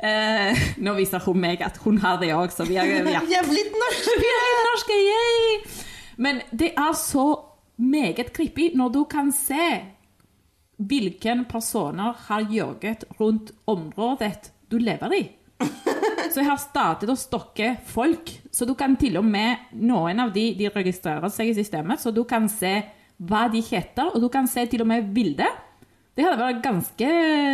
Eh, 0.00 0.60
nå 0.84 0.96
viser 0.96 1.20
hun 1.26 1.40
meg 1.42 1.62
at 1.64 1.76
hun 1.84 2.00
har 2.00 2.20
det 2.22 2.32
òg, 2.32 2.52
så 2.54 2.64
vi 2.68 2.78
er, 2.80 2.88
ja. 3.04 3.22
Vi 3.28 3.36
er 3.36 3.46
blitt 3.48 3.76
norske! 3.76 4.16
Vi 4.24 4.34
er 4.34 4.60
norske, 4.70 4.98
yay! 5.06 5.56
Men 6.20 6.42
det 6.52 6.72
er 6.76 6.92
så 6.96 7.26
meget 7.80 8.32
creepy 8.36 8.70
når 8.76 8.94
du 8.96 9.02
kan 9.08 9.32
se 9.32 9.70
hvilke 10.80 11.34
personer 11.48 12.16
har 12.28 12.46
jogget 12.48 13.04
rundt 13.18 13.52
området 13.68 14.50
du 14.72 14.78
lever 14.80 15.16
i. 15.16 15.22
Så 16.30 16.40
jeg 16.40 16.48
har 16.48 16.60
startet 16.62 17.10
å 17.12 17.18
stokke 17.18 17.74
folk, 17.90 18.30
så 18.54 18.64
du 18.64 18.72
kan 18.78 18.94
til 19.00 19.18
og 19.20 19.26
med 19.26 19.72
Noen 19.76 20.22
av 20.22 20.30
de, 20.32 20.52
de 20.56 20.70
registrerer 20.72 21.32
seg 21.32 21.50
i 21.50 21.56
systemet, 21.58 22.00
så 22.00 22.12
du 22.14 22.22
kan 22.28 22.46
se 22.48 22.78
hva 23.20 23.46
de 23.52 23.60
heter, 23.64 24.14
og 24.14 24.22
du 24.22 24.30
kan 24.32 24.48
se 24.48 24.64
til 24.70 24.84
og 24.84 24.88
med 24.88 25.10
bildet. 25.12 25.58
Det 26.16 26.24
hadde 26.24 26.40
vært 26.40 26.62
ganske 26.64 27.10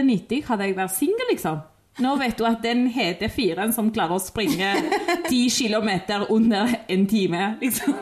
nyttig 0.06 0.44
hadde 0.46 0.68
jeg 0.68 0.78
vært 0.78 0.94
singel, 0.94 1.32
liksom. 1.32 1.64
Nå 1.98 2.12
vet 2.20 2.36
du 2.36 2.44
at 2.44 2.60
den 2.64 2.86
heter 2.92 3.30
Firen 3.32 3.72
som 3.72 3.88
klarer 3.94 4.18
å 4.18 4.20
springe 4.20 4.74
ti 5.30 5.46
kilometer 5.52 6.26
under 6.32 6.74
en 6.92 7.06
time, 7.08 7.54
liksom. 7.62 7.94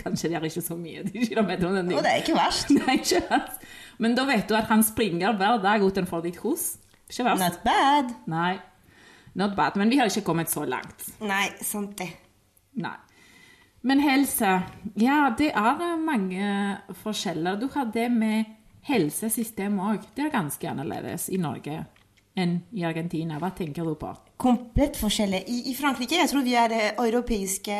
Kanskje 0.00 0.30
det 0.30 0.38
er 0.38 0.46
ikke 0.48 0.62
så 0.62 0.76
mye, 0.78 1.04
ti 1.06 1.28
kilometer 1.28 1.68
under 1.68 1.84
en 1.84 1.92
time. 1.92 1.98
Og 2.00 2.06
det 2.06 2.14
er 2.14 2.24
ikke 2.24 2.38
verst. 2.38 2.72
Nei, 2.78 2.96
ikke 2.98 3.22
verst. 3.28 3.68
Men 4.02 4.16
da 4.18 4.24
vet 4.26 4.48
du 4.50 4.56
at 4.58 4.70
han 4.70 4.82
springer 4.86 5.36
hver 5.38 5.60
dag 5.62 5.84
utenfor 5.84 6.24
ditt 6.26 6.40
hus. 6.42 6.72
Ikke 7.10 7.28
verst. 7.28 7.44
Not 7.44 7.62
bad. 7.66 8.10
Nei. 8.30 8.56
Not 9.38 9.54
bad. 9.58 9.78
Men 9.78 9.92
vi 9.92 10.00
har 10.00 10.10
ikke 10.10 10.26
kommet 10.26 10.50
så 10.50 10.64
langt. 10.66 11.06
Nei, 11.22 11.46
sant 11.62 11.94
det. 12.00 12.10
Nei. 12.80 12.96
Men 13.86 14.02
helse 14.04 14.48
Ja, 15.00 15.30
det 15.38 15.52
er 15.56 15.94
mange 16.02 16.50
forskjeller. 17.02 17.56
Du 17.60 17.70
har 17.74 17.88
det 17.94 18.10
med 18.12 18.50
helsesystem 18.90 19.78
òg. 19.80 20.04
Det 20.16 20.26
er 20.26 20.34
ganske 20.34 20.68
annerledes 20.68 21.28
i 21.32 21.38
Norge 21.40 21.84
enn 22.38 22.58
i 22.76 22.84
Argentina. 22.86 23.38
Hva 23.40 23.50
tenker 23.56 23.86
du 23.86 23.96
på? 23.98 24.10
Komplett 24.40 24.98
forskjellig. 25.00 25.42
I, 25.50 25.62
I 25.72 25.74
Frankrike 25.78 26.20
jeg 26.20 26.30
tror 26.30 26.44
vi 26.46 26.54
er 26.58 26.74
eh, 26.76 26.92
europeiske 27.02 27.78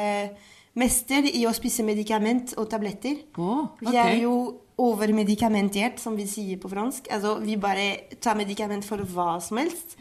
mester 0.81 1.27
i 1.27 1.45
å 1.49 1.55
spise 1.55 1.85
medikament 1.87 2.55
og 2.59 2.69
tabletter. 2.71 3.25
Å, 3.39 3.55
Vi 3.83 3.95
er 3.99 4.21
jo 4.23 4.35
overmedikamentert, 4.81 6.01
som 6.01 6.15
vi 6.17 6.25
sier 6.31 6.61
på 6.61 6.71
fransk. 6.73 7.11
Altså, 7.13 7.37
vi 7.45 7.59
bare 7.61 8.17
tar 8.23 8.39
medikament 8.39 8.87
for 8.87 9.03
hva 9.13 9.35
som 9.45 9.61
helst. 9.61 9.99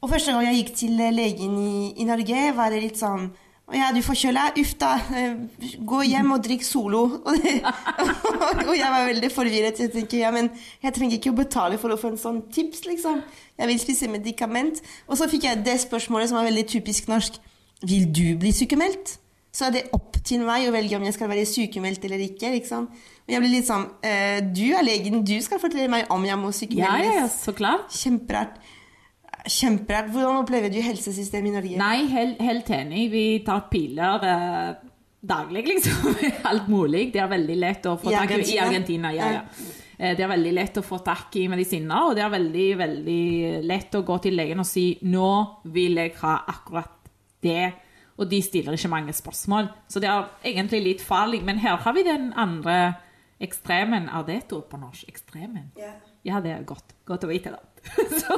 Og 0.00 0.12
første 0.12 0.32
gang 0.32 0.46
jeg 0.46 0.62
gikk 0.62 0.72
til 0.80 1.02
legen 1.12 1.58
i, 1.60 1.74
i 2.00 2.06
Norge, 2.08 2.46
var 2.56 2.72
det 2.72 2.82
litt 2.84 3.00
sånn 3.00 3.30
å 3.66 3.74
ja, 3.74 3.88
du 3.90 3.98
får 4.06 4.14
kjøle. 4.20 4.42
Uff 4.62 4.72
da. 4.78 4.92
eh, 5.18 5.32
Gå 5.90 6.02
hjem 6.06 6.30
og 6.36 6.42
drikk 6.44 6.62
Solo. 6.62 7.00
Og, 7.26 8.72
jeg 8.76 8.90
var 8.92 9.08
veldig 9.08 9.30
forvirret. 9.34 9.80
Jeg 9.82 9.90
tenker, 9.94 10.20
ja, 10.22 10.30
men 10.34 10.50
jeg 10.84 10.94
trenger 10.94 11.18
ikke 11.18 11.32
å 11.34 11.38
betale 11.40 11.78
for 11.82 11.90
å 11.94 11.98
få 11.98 12.12
en 12.12 12.20
sånn 12.20 12.40
tips, 12.54 12.84
liksom. 12.86 13.22
Jeg 13.58 13.70
vil 13.72 13.80
spise 13.82 14.08
medikament. 14.12 14.78
Og 15.10 15.18
så 15.18 15.26
fikk 15.32 15.48
jeg 15.48 15.64
det 15.66 15.78
spørsmålet 15.82 16.30
som 16.30 16.38
var 16.38 16.46
veldig 16.48 16.66
typisk 16.76 17.10
norsk. 17.10 17.40
Vil 17.86 18.06
du 18.14 18.24
bli 18.40 18.52
sykemeldt? 18.54 19.16
Så 19.56 19.66
er 19.70 19.74
det 19.74 19.84
opp 19.96 20.18
til 20.26 20.42
meg 20.44 20.66
å 20.68 20.72
velge 20.74 20.96
om 20.98 21.04
jeg 21.06 21.14
skal 21.16 21.30
være 21.32 21.46
sykemeldt 21.48 22.02
eller 22.04 22.22
ikke. 22.26 22.50
liksom. 22.58 22.86
Og 23.26 23.32
jeg 23.34 23.42
blir 23.42 23.54
litt 23.56 23.66
sånn 23.66 23.86
eh, 24.04 24.38
Du 24.54 24.62
er 24.76 24.84
legen, 24.84 25.22
du 25.26 25.34
skal 25.42 25.58
fortelle 25.62 25.88
meg 25.90 26.10
om 26.12 26.22
jeg 26.28 26.38
må 26.38 26.52
sykemeldes. 26.54 27.08
ja, 27.08 27.22
ja, 27.22 27.28
så 27.32 27.54
klart. 27.56 27.88
Kjemperart. 27.96 28.60
Kjemperart. 29.46 30.10
Hvordan 30.12 30.42
opplever 30.42 30.72
du 30.72 30.80
helsesystemet 30.82 31.50
i 31.50 31.54
Norge? 31.54 31.78
Nei, 31.80 32.06
helt, 32.10 32.40
helt 32.42 32.70
enig. 32.74 33.06
Vi 33.12 33.24
tar 33.46 33.66
piler 33.70 34.26
eh, 34.26 34.74
daglig, 35.26 35.64
liksom. 35.70 36.16
Alt 36.50 36.68
mulig. 36.72 37.08
Det 37.14 37.22
er 37.22 37.30
veldig 37.30 37.56
lett 37.62 37.86
å 37.90 37.96
få 38.00 38.10
I 38.10 38.16
tak 38.16 38.30
i 38.30 38.34
i 38.34 38.36
Argentina? 38.38 38.66
Argentina. 38.66 39.12
Ja, 39.16 39.30
ja. 39.38 39.44
Eh, 39.98 40.16
Det 40.18 40.26
er 40.26 40.32
veldig 40.34 40.52
lett 40.58 40.76
å 40.80 40.84
få 40.84 40.98
tak 41.06 41.36
i 41.40 41.46
medisiner, 41.48 42.10
og 42.10 42.14
det 42.18 42.24
er 42.26 42.34
veldig, 42.34 42.66
veldig 42.82 43.22
lett 43.64 43.94
å 43.96 44.04
gå 44.04 44.18
til 44.26 44.36
legen 44.36 44.60
og 44.60 44.68
si 44.68 44.98
'nå 45.02 45.30
vil 45.72 45.96
jeg 46.02 46.14
ha 46.20 46.36
akkurat 46.48 46.92
det'. 47.42 47.72
Og 48.18 48.28
de 48.30 48.40
stiller 48.42 48.72
ikke 48.72 48.88
mange 48.88 49.12
spørsmål. 49.12 49.68
Så 49.88 50.00
det 50.00 50.08
er 50.08 50.24
egentlig 50.42 50.82
litt 50.82 51.00
farlig. 51.04 51.42
Men 51.44 51.58
her 51.58 51.76
har 51.76 51.92
vi 51.92 52.02
den 52.02 52.32
andre 52.34 52.94
ekstremen. 53.40 54.08
Er 54.08 54.22
det 54.24 54.36
et 54.36 54.52
ord 54.52 54.70
på 54.70 54.78
norsk? 54.80 55.04
Ekstremen? 55.08 55.70
Ja. 55.76 55.92
Ja, 56.24 56.40
det 56.40 56.50
er 56.50 56.62
godt. 56.64 56.94
Godt 57.04 57.24
å 57.24 57.28
vite, 57.28 57.50
da. 57.52 57.58
Så, 58.22 58.36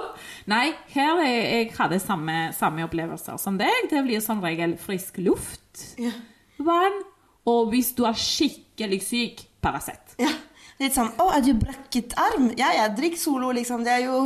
nei, 0.50 0.72
her 0.94 1.20
er, 1.24 1.36
jeg 1.58 1.70
hadde 1.78 1.98
samme, 2.02 2.36
samme 2.56 2.84
opplevelser 2.86 3.38
som 3.40 3.56
deg. 3.60 3.88
Det 3.90 4.02
blir 4.06 4.20
som 4.24 4.40
regel 4.44 4.76
frisk 4.80 5.18
luft, 5.24 5.84
Ja. 5.98 6.12
vann, 6.58 7.00
og 7.48 7.70
hvis 7.72 7.92
du 7.96 8.04
er 8.08 8.16
skikkelig 8.18 9.00
syk, 9.06 9.44
Paracet. 9.64 10.14
ja. 10.20 10.30
Litt 10.78 10.94
sånn 10.94 11.08
Å, 11.18 11.24
er 11.34 11.40
du 11.42 11.54
brekket 11.58 12.12
arm? 12.22 12.52
Ja, 12.54 12.68
jeg 12.70 12.92
drikker 12.94 13.18
Solo, 13.18 13.48
liksom. 13.56 13.80
Det 13.82 13.90
er 13.96 14.04
jo 14.04 14.18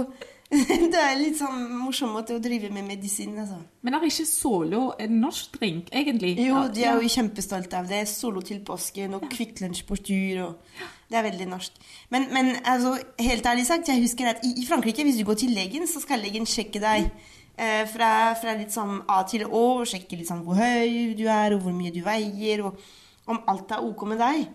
Det 0.93 1.01
er 1.01 1.15
litt 1.17 1.39
sånn 1.39 1.63
morsom 1.81 2.11
måte 2.13 2.35
å 2.37 2.41
drive 2.43 2.69
med 2.73 2.85
medisin, 2.85 3.33
altså. 3.41 3.57
Men 3.81 3.97
er 3.97 4.05
ikke 4.05 4.27
Solo 4.29 4.83
en 5.01 5.15
norsk 5.23 5.55
drink, 5.57 5.89
egentlig? 5.97 6.35
Jo, 6.45 6.67
de 6.73 6.85
er 6.85 7.01
jo 7.01 7.13
kjempestolte 7.15 7.79
av 7.79 7.89
det. 7.89 8.03
Solo 8.11 8.43
til 8.45 8.61
påsken 8.67 9.17
og 9.17 9.25
Kvikk 9.33 9.63
Lunsj 9.63 9.85
på 9.89 9.97
tur. 10.05 10.43
Og 10.45 10.83
det 11.09 11.21
er 11.21 11.27
veldig 11.31 11.49
norsk. 11.49 11.79
Men, 12.13 12.29
men 12.37 12.53
altså, 12.69 12.99
helt 13.21 13.49
ærlig 13.49 13.65
sagt, 13.69 13.89
jeg 13.89 14.05
husker 14.05 14.35
at 14.35 14.45
i, 14.45 14.53
i 14.61 14.67
Frankrike, 14.69 15.07
hvis 15.09 15.21
du 15.21 15.25
går 15.29 15.41
til 15.41 15.55
legen, 15.57 15.89
så 15.89 16.03
skal 16.05 16.21
legen 16.21 16.49
sjekke 16.49 16.83
deg 16.83 17.09
eh, 17.57 17.85
fra, 17.89 18.11
fra 18.41 18.57
litt 18.59 18.75
sånn 18.75 19.01
A 19.09 19.23
til 19.29 19.47
Å, 19.49 19.63
og 19.81 19.89
sjekke 19.89 20.21
litt 20.21 20.29
sånn 20.29 20.45
hvor 20.45 20.61
høy 20.61 21.15
du 21.17 21.25
er, 21.33 21.57
og 21.57 21.65
hvor 21.65 21.77
mye 21.77 21.95
du 21.95 22.03
veier, 22.05 22.67
og 22.69 23.33
om 23.33 23.41
alt 23.49 23.73
er 23.73 23.87
ok 23.89 24.05
med 24.11 24.21
deg. 24.21 24.51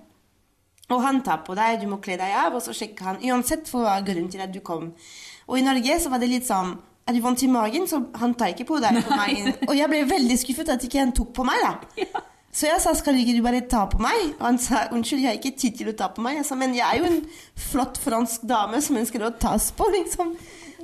Og 0.93 1.01
han 1.03 1.19
tar 1.23 1.41
på 1.43 1.55
deg, 1.57 1.81
du 1.81 1.89
må 1.91 1.97
kle 2.03 2.15
deg 2.19 2.35
av, 2.45 2.53
og 2.55 2.63
så 2.63 2.75
sjekker 2.75 3.09
han 3.09 3.25
uansett 3.25 3.67
for 3.67 3.83
hva 3.83 3.97
grunnen 4.05 4.29
til 4.31 4.43
at 4.43 4.53
du 4.53 4.61
kom. 4.63 4.93
Og 5.47 5.59
i 5.59 5.65
Norge 5.65 5.99
så 6.03 6.11
var 6.11 6.19
det 6.21 6.29
litt 6.31 6.47
sånn 6.47 6.75
Er 7.07 7.15
du 7.15 7.21
vondt 7.23 7.43
i 7.45 7.47
magen, 7.47 7.85
så 7.87 8.01
han 8.19 8.33
tar 8.35 8.51
ikke 8.51 8.65
på 8.67 8.81
deg 8.83 8.97
på. 9.07 9.15
Og 9.69 9.75
jeg 9.77 9.87
ble 9.87 10.01
veldig 10.09 10.35
skuffet 10.41 10.73
at 10.73 10.83
ikke 10.83 10.99
han 10.99 11.13
tok 11.15 11.29
på 11.37 11.45
meg, 11.47 11.61
da. 11.63 12.23
Så 12.57 12.65
jeg 12.67 12.81
sa 12.83 12.91
skal 12.97 13.15
ikke 13.21 13.35
du 13.37 13.43
bare 13.45 13.61
ta 13.69 13.85
på 13.87 13.99
meg? 14.01 14.33
Og 14.39 14.43
han 14.43 14.57
sa 14.59 14.87
unnskyld, 14.91 15.21
jeg 15.21 15.29
har 15.29 15.37
ikke 15.39 15.53
tid 15.61 15.77
til 15.77 15.91
å 15.91 15.95
ta 15.95 16.09
på 16.11 16.23
meg. 16.25 16.39
Jeg 16.39 16.47
sa 16.49 16.57
men 16.59 16.75
jeg 16.75 16.83
er 16.83 16.99
jo 16.99 17.07
en 17.11 17.19
flott 17.69 17.99
fransk 18.01 18.43
dame 18.49 18.81
som 18.83 18.97
ønsker 18.99 19.23
å 19.23 19.29
tas 19.39 19.69
på, 19.77 19.87
liksom. 19.93 20.33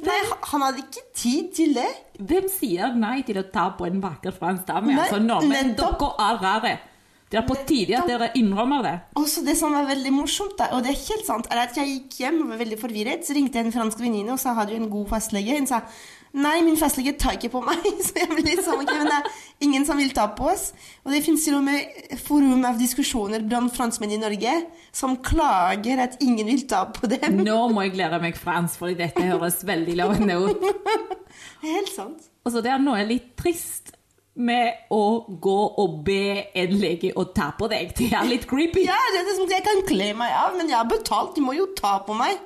Nei, 0.04 0.20
han 0.52 0.64
hadde 0.66 0.84
ikke 0.84 1.04
tid 1.16 1.52
til 1.56 1.76
det. 1.78 1.90
Hvem 2.20 2.48
sier 2.52 2.96
nei 3.00 3.22
til 3.28 3.40
å 3.42 3.46
ta 3.52 3.70
på 3.78 3.88
en 3.88 4.02
vakker 4.04 4.36
fransk 4.36 4.68
dame? 4.70 4.94
Nei, 4.94 5.08
altså, 5.08 5.20
nordmenn, 5.24 5.74
dere 5.80 6.10
er 6.28 6.42
rare. 6.44 6.74
Det 7.34 7.40
er 7.40 7.46
på 7.48 7.56
tide 7.66 7.98
at 7.98 8.06
dere 8.06 8.28
innrømmer 8.38 8.84
det. 8.86 8.98
Og 9.18 9.24
så 9.26 9.42
det 9.42 9.56
som 9.58 9.74
var 9.74 9.88
veldig 9.90 10.12
morsomt, 10.14 10.54
da, 10.60 10.68
og 10.76 10.84
det 10.86 10.92
er 10.92 11.00
helt 11.00 11.26
sant, 11.26 11.48
er 11.50 11.64
at 11.64 11.78
jeg 11.80 11.90
gikk 11.90 12.18
hjem 12.22 12.44
og 12.44 12.52
var 12.52 12.60
veldig 12.60 12.78
forvirret. 12.78 13.24
Så 13.26 13.34
ringte 13.34 13.58
jeg 13.58 13.66
en 13.66 13.74
fransk 13.74 14.04
venninne 14.04 14.36
og 14.36 14.42
sa 14.42 14.54
har 14.54 14.70
du 14.70 14.76
en 14.76 14.86
god 14.92 15.08
fastlege. 15.16 15.56
Hun 15.58 15.66
sa 15.66 15.80
nei, 16.38 16.60
min 16.62 16.78
fastlege 16.78 17.16
tar 17.18 17.40
ikke 17.40 17.50
på 17.56 17.64
meg. 17.66 17.88
Så 18.06 18.20
jeg 18.22 18.30
ble 18.30 18.44
litt 18.46 18.62
sånn, 18.62 18.84
ok, 18.84 18.92
men 19.00 19.10
det 19.10 19.16
er 19.18 19.66
ingen 19.66 19.88
som 19.90 19.98
vil 19.98 20.14
ta 20.14 20.28
på 20.38 20.52
oss. 20.52 20.68
Og 21.02 21.16
det 21.16 21.24
finnes 21.26 21.48
til 21.48 21.58
og 21.58 21.66
med 21.66 22.14
forum 22.22 22.70
av 22.70 22.78
diskusjoner 22.78 23.50
blant 23.50 23.74
franskmenn 23.74 24.14
i 24.14 24.22
Norge 24.22 24.54
som 24.94 25.18
klager 25.26 26.06
at 26.06 26.22
ingen 26.22 26.54
vil 26.54 26.68
ta 26.70 26.84
på 26.94 27.10
dem. 27.16 27.42
Nå 27.42 27.58
må 27.74 27.88
jeg 27.88 27.98
lære 27.98 28.22
meg 28.22 28.38
fransk, 28.38 28.78
for 28.84 28.94
dette 29.02 29.26
høres 29.26 29.64
veldig 29.66 29.98
lovende 30.04 30.38
ut. 30.38 30.70
Helt 31.66 31.90
sant. 31.98 32.30
Altså, 32.46 32.62
det 32.62 32.76
er 32.76 32.86
noe 32.86 33.02
litt 33.10 33.34
trist 33.42 33.96
med 34.34 34.90
å 34.90 35.04
gå 35.28 35.60
og 35.84 36.00
be 36.06 36.48
en 36.58 36.74
lege 36.82 37.12
å 37.16 37.28
ta 37.36 37.52
på 37.58 37.70
deg. 37.72 37.94
Det 37.98 38.10
er 38.18 38.26
litt 38.30 38.48
creepy. 38.50 38.88
Ja, 38.88 38.98
det 39.14 39.22
er 39.22 39.30
det 39.30 39.38
som 39.38 39.52
jeg 39.52 39.66
kan 39.66 39.84
kle 39.90 40.10
meg 40.18 40.34
av, 40.40 40.58
men 40.58 40.72
jeg 40.72 40.80
har 40.80 40.90
betalt, 40.90 41.36
de 41.36 41.46
må 41.46 41.54
jo 41.58 41.70
ta 41.78 42.00
på 42.06 42.18
meg. 42.18 42.42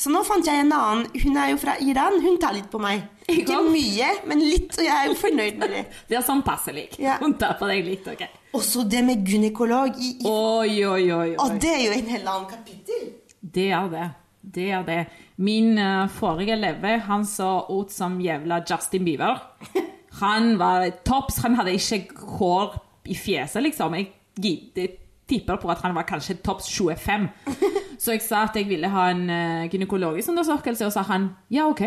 Så 0.00 0.08
nå 0.12 0.22
fant 0.24 0.46
jeg 0.46 0.62
en 0.62 0.72
annen. 0.72 1.08
Hun 1.12 1.36
er 1.36 1.50
jo 1.52 1.58
fra 1.60 1.74
Iran. 1.84 2.22
Hun 2.24 2.38
tar 2.40 2.54
litt 2.56 2.70
på 2.72 2.80
meg. 2.80 3.02
Ikke 3.28 3.58
mye, 3.66 4.14
men 4.28 4.40
litt, 4.40 4.72
og 4.78 4.86
jeg 4.86 4.94
er 4.94 5.10
jo 5.10 5.16
fornøyd 5.20 5.58
med 5.60 5.74
det. 5.74 5.82
Det 6.08 6.16
er 6.16 6.24
sånn 6.24 6.40
passelig. 6.44 6.86
Ja. 7.00 7.18
Hun 7.20 7.36
tar 7.40 7.58
på 7.60 7.68
deg 7.68 7.84
litt, 7.84 8.08
ok? 8.08 8.24
Også 8.56 8.86
det 8.88 9.02
med 9.06 9.28
gynekolog. 9.28 10.00
I, 10.00 10.14
i, 10.22 10.30
oi, 10.30 10.80
oi. 10.88 11.04
oi. 11.12 11.28
og 11.36 11.60
det 11.60 11.74
er 11.74 11.84
jo 11.84 11.92
en 11.98 12.10
helt 12.16 12.32
annen 12.32 12.48
kapittel. 12.50 13.04
Det 13.40 13.68
er 13.76 13.92
det. 13.92 14.08
Det 14.40 14.66
er 14.72 14.88
det. 14.88 15.00
Min 15.40 15.76
uh, 15.76 16.08
forrige 16.16 16.56
leve, 16.56 16.96
han 17.04 17.28
så 17.28 17.52
ut 17.68 17.92
som 17.92 18.18
jævla 18.24 18.64
Justin 18.64 19.04
Bieber. 19.04 19.44
Han 20.20 20.54
var 20.60 20.88
topps. 21.06 21.40
Han 21.44 21.56
hadde 21.58 21.74
ikke 21.76 22.26
hår 22.38 22.78
i 23.10 23.16
fjeset, 23.16 23.62
liksom. 23.64 23.96
Jeg 23.98 24.12
jeg 24.40 24.96
tipper 25.30 25.58
på 25.62 25.70
at 25.70 25.82
han 25.84 25.94
var 25.94 26.06
kanskje 26.08 26.38
topps 26.44 26.68
25. 26.72 27.28
Så 28.02 28.16
jeg 28.16 28.22
sa 28.24 28.44
at 28.48 28.56
jeg 28.56 28.68
ville 28.70 28.88
ha 28.88 29.10
en 29.12 29.26
uh, 29.28 29.68
gynekologisk 29.70 30.32
undersøkelse, 30.32 30.86
og 30.86 30.94
sa 30.94 31.04
han 31.10 31.30
ja, 31.52 31.66
OK. 31.68 31.82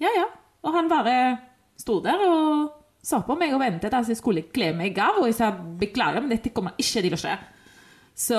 Ja, 0.00 0.12
ja. 0.14 0.28
Og 0.62 0.76
han 0.76 0.90
bare 0.90 1.16
sto 1.80 1.98
der 2.04 2.20
og 2.28 2.70
så 3.02 3.18
på 3.26 3.34
meg 3.34 3.50
og 3.50 3.58
ventet 3.58 3.94
at 3.98 4.06
jeg 4.06 4.20
skulle 4.20 4.44
kle 4.54 4.68
meg 4.78 4.98
av, 5.02 5.18
og 5.18 5.26
jeg 5.26 5.34
sa 5.34 5.50
beklager, 5.50 6.22
men 6.22 6.30
dette 6.30 6.52
kommer 6.54 6.76
ikke 6.78 7.02
til 7.02 7.16
å 7.16 7.18
skje. 7.18 7.32
Så 8.22 8.38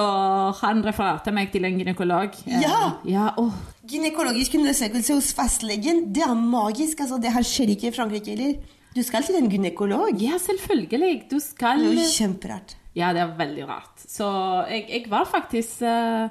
han 0.62 0.84
refererte 0.86 1.34
meg 1.36 1.52
til 1.52 1.66
en 1.68 1.82
gynekolog. 1.82 2.38
Eh, 2.46 2.62
Ja! 2.64 2.94
ja 3.04 3.26
oh. 3.42 3.52
Gynekologisk 3.90 4.56
undersøkelse 4.56 5.18
hos 5.18 5.34
fastlegen, 5.36 6.06
det 6.16 6.24
er 6.24 6.34
magisk. 6.40 7.02
altså 7.02 7.18
Det 7.20 7.34
her 7.34 7.44
skjer 7.44 7.74
ikke 7.74 7.90
i 7.90 7.96
Frankrike 7.98 8.38
heller. 8.38 8.80
Du 8.94 9.02
skal 9.02 9.26
til 9.26 9.36
en 9.40 9.50
gynekolog. 9.50 10.22
ja, 10.22 10.38
selvfølgelig. 10.38 11.26
Du 11.32 11.40
skal 11.40 11.80
Det 11.80 11.92
er 11.92 12.02
jo 12.02 12.10
kjemperart. 12.18 12.76
Ja, 12.96 13.14
det 13.14 13.22
er 13.22 13.38
veldig 13.38 13.68
rart. 13.68 14.04
Så 14.08 14.26
jeg, 14.70 14.86
jeg 14.90 15.06
var 15.10 15.26
faktisk 15.26 15.82
uh, 15.82 16.30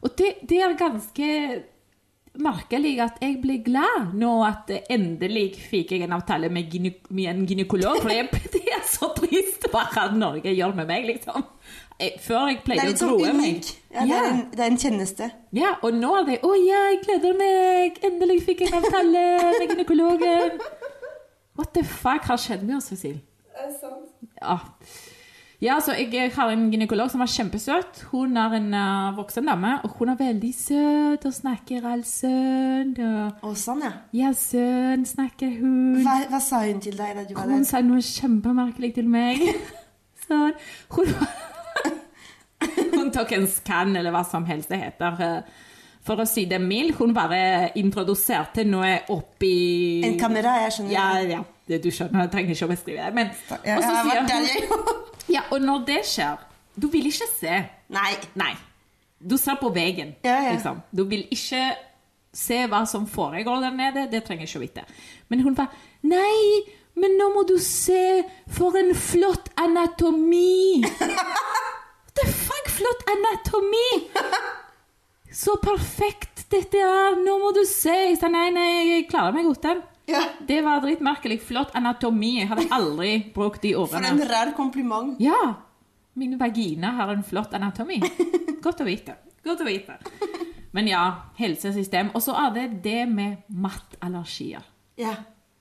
Og 0.00 0.14
det, 0.18 0.34
det 0.48 0.62
er 0.62 0.78
ganske 0.78 1.28
merkelig 2.38 3.00
at 3.02 3.18
jeg 3.22 3.40
ble 3.42 3.58
glad 3.66 4.12
nå 4.18 4.30
at 4.46 4.70
endelig 4.92 5.58
fikk 5.58 5.96
jeg 5.96 6.06
en 6.06 6.14
avtale 6.14 6.50
med, 6.54 6.70
gyne, 6.70 6.92
med 7.10 7.30
en 7.32 7.44
gynekolog. 7.48 7.98
For 8.02 8.12
det, 8.12 8.44
det 8.54 8.62
er 8.76 8.84
så 8.86 9.10
trist 9.16 9.66
hva 9.72 10.06
Norge 10.14 10.54
gjør 10.54 10.76
med 10.78 10.86
meg, 10.86 11.08
liksom. 11.08 11.44
Jeg, 11.98 12.14
før 12.22 12.46
jeg 12.46 12.60
pleide 12.62 12.84
å 12.86 12.92
litt 12.92 13.00
sånn 13.02 13.40
meg. 13.40 13.70
Ja, 13.90 14.04
det, 14.06 14.18
er 14.18 14.28
en, 14.30 14.42
det 14.52 14.62
er 14.62 14.70
en 14.70 14.78
tjeneste. 14.78 15.30
Ja, 15.56 15.74
og 15.82 15.96
nå 15.98 16.12
er 16.20 16.28
det 16.28 16.36
Å 16.46 16.52
ja, 16.54 16.82
jeg 16.92 17.00
gleder 17.08 17.34
meg! 17.40 17.98
Endelig 18.06 18.42
fikk 18.46 18.62
jeg 18.62 18.70
en 18.70 18.84
avtale 18.84 19.24
med 19.58 19.72
gynekologen! 19.72 20.60
What 21.58 21.74
the 21.74 21.82
fuck 21.84 22.28
har 22.30 22.38
skjedd 22.38 22.62
med 22.62 22.76
oss, 22.78 22.92
Cecil? 22.92 23.18
Ja. 24.38 24.58
ja, 25.60 25.80
så 25.82 25.96
jeg 25.98 26.30
har 26.36 26.52
en 26.52 26.68
gynekolog 26.70 27.10
som 27.10 27.24
er 27.24 27.30
kjempesøt. 27.32 28.04
Hun 28.12 28.38
er 28.38 28.54
en 28.60 28.68
uh, 28.74 29.16
voksen 29.16 29.48
dame, 29.50 29.72
og 29.82 29.96
hun 29.98 30.12
er 30.12 30.20
veldig 30.20 30.52
søt 30.54 31.26
og 31.26 31.34
snakker 31.34 31.88
all 31.90 32.04
sønn. 32.06 32.94
Og 33.42 33.58
sånn, 33.58 33.82
ja. 33.82 33.92
ja, 34.20 34.30
sønn, 34.38 35.02
snakker 35.10 35.50
hun. 35.58 35.98
Hva, 36.06 36.20
hva 36.30 36.40
sa 36.42 36.62
hun 36.68 36.78
til 36.84 36.94
deg 36.98 37.18
da 37.18 37.26
du 37.26 37.34
var 37.34 37.50
Hun 37.50 37.66
sa 37.66 37.82
noe 37.82 38.06
kjempemerkelig 38.06 38.94
til 39.00 39.10
meg. 39.10 39.42
Sånn. 40.28 40.54
Hun, 40.94 41.10
hun 42.94 43.10
tok 43.14 43.34
en 43.34 43.50
skann, 43.50 43.96
eller 43.98 44.14
hva 44.14 44.22
som 44.28 44.46
helst 44.46 44.70
det 44.70 44.78
heter. 44.84 45.18
eh, 45.26 45.66
For 46.08 46.22
å 46.22 46.26
si 46.28 46.46
det 46.48 46.58
mildt. 46.64 46.96
Hun 47.02 47.12
bare 47.16 47.68
introduserte 47.76 48.64
noe 48.64 48.94
oppi 49.12 50.00
En 50.08 50.16
kamera, 50.20 50.54
jeg 50.64 50.78
skjønner. 50.78 50.94
Ja, 50.94 51.08
ja. 51.36 51.42
Det, 51.68 51.82
du 51.84 51.90
skjønner, 51.92 52.22
jeg 52.24 52.32
trenger 52.32 52.54
ikke 52.56 52.68
å 52.68 52.70
beskrive 52.72 53.04
det. 53.04 53.14
Men, 53.18 53.32
Jeg 53.66 53.76
og 53.76 53.84
så 53.84 53.90
sier 54.06 54.70
hun. 54.72 55.04
Ja, 55.28 55.42
og 55.52 55.60
når 55.60 55.82
det 55.90 55.98
skjer 56.08 56.38
Du 56.80 56.86
vil 56.88 57.10
ikke 57.10 57.26
se. 57.34 57.58
Nei. 57.92 58.14
Nei. 58.40 58.54
Du 59.20 59.34
ser 59.36 59.58
på 59.60 59.68
veggen, 59.74 60.14
Ja, 60.24 60.36
ja. 60.46 60.52
liksom. 60.54 60.80
Du 60.94 61.02
vil 61.10 61.26
ikke 61.34 61.62
se 62.38 62.60
hva 62.70 62.84
som 62.86 63.04
foregår 63.10 63.60
der 63.66 63.74
nede. 63.74 64.04
Det 64.12 64.22
trenger 64.24 64.46
ikke 64.46 64.60
å 64.60 64.62
vite. 64.62 64.84
Men 65.28 65.42
hun 65.44 65.56
var 65.58 65.72
Nei, 66.06 66.62
men 66.94 67.16
nå 67.18 67.28
må 67.34 67.42
du 67.48 67.56
se! 67.62 68.22
For 68.54 68.78
en 68.78 68.94
flott 68.94 69.50
anatomi! 69.58 70.84
What 70.86 72.14
the 72.20 72.28
fuck, 72.30 72.70
flott 72.78 73.04
anatomi! 73.10 73.88
Så 75.32 75.56
perfekt 75.60 76.46
dette 76.50 76.80
er! 76.80 77.18
Nå 77.20 77.34
må 77.42 77.50
du 77.56 77.62
se! 77.68 77.92
Jeg 78.08 78.18
sa 78.20 78.30
nei, 78.32 78.48
nei, 78.54 78.68
jeg 78.94 79.08
klarer 79.10 79.34
meg 79.36 79.48
uten. 79.50 79.82
Ja. 80.08 80.22
Det 80.48 80.62
var 80.64 80.80
dritmerkelig. 80.80 81.40
Flott 81.44 81.74
anatomi. 81.76 82.38
Jeg 82.40 82.48
hadde 82.48 82.68
aldri 82.72 83.10
brukt 83.34 83.60
de 83.62 83.74
For 83.76 83.84
ordene. 83.84 84.14
en 84.14 84.28
rar 84.30 84.54
kompliment. 84.56 85.18
Ja! 85.20 85.56
Min 86.18 86.38
vagina 86.40 86.94
har 86.96 87.12
en 87.12 87.22
flott 87.22 87.52
anatomi. 87.54 88.00
Godt 88.64 88.80
å 88.82 88.86
vite. 88.88 89.18
Godt 89.44 89.60
å 89.62 89.68
vite. 89.68 89.98
Men 90.74 90.88
ja, 90.90 91.02
helsesystem. 91.38 92.10
Og 92.16 92.24
så 92.24 92.34
er 92.46 92.54
det 92.56 92.64
det 92.84 93.04
med 93.12 93.44
mattallergier. 93.52 94.64
Ja. 94.98 95.12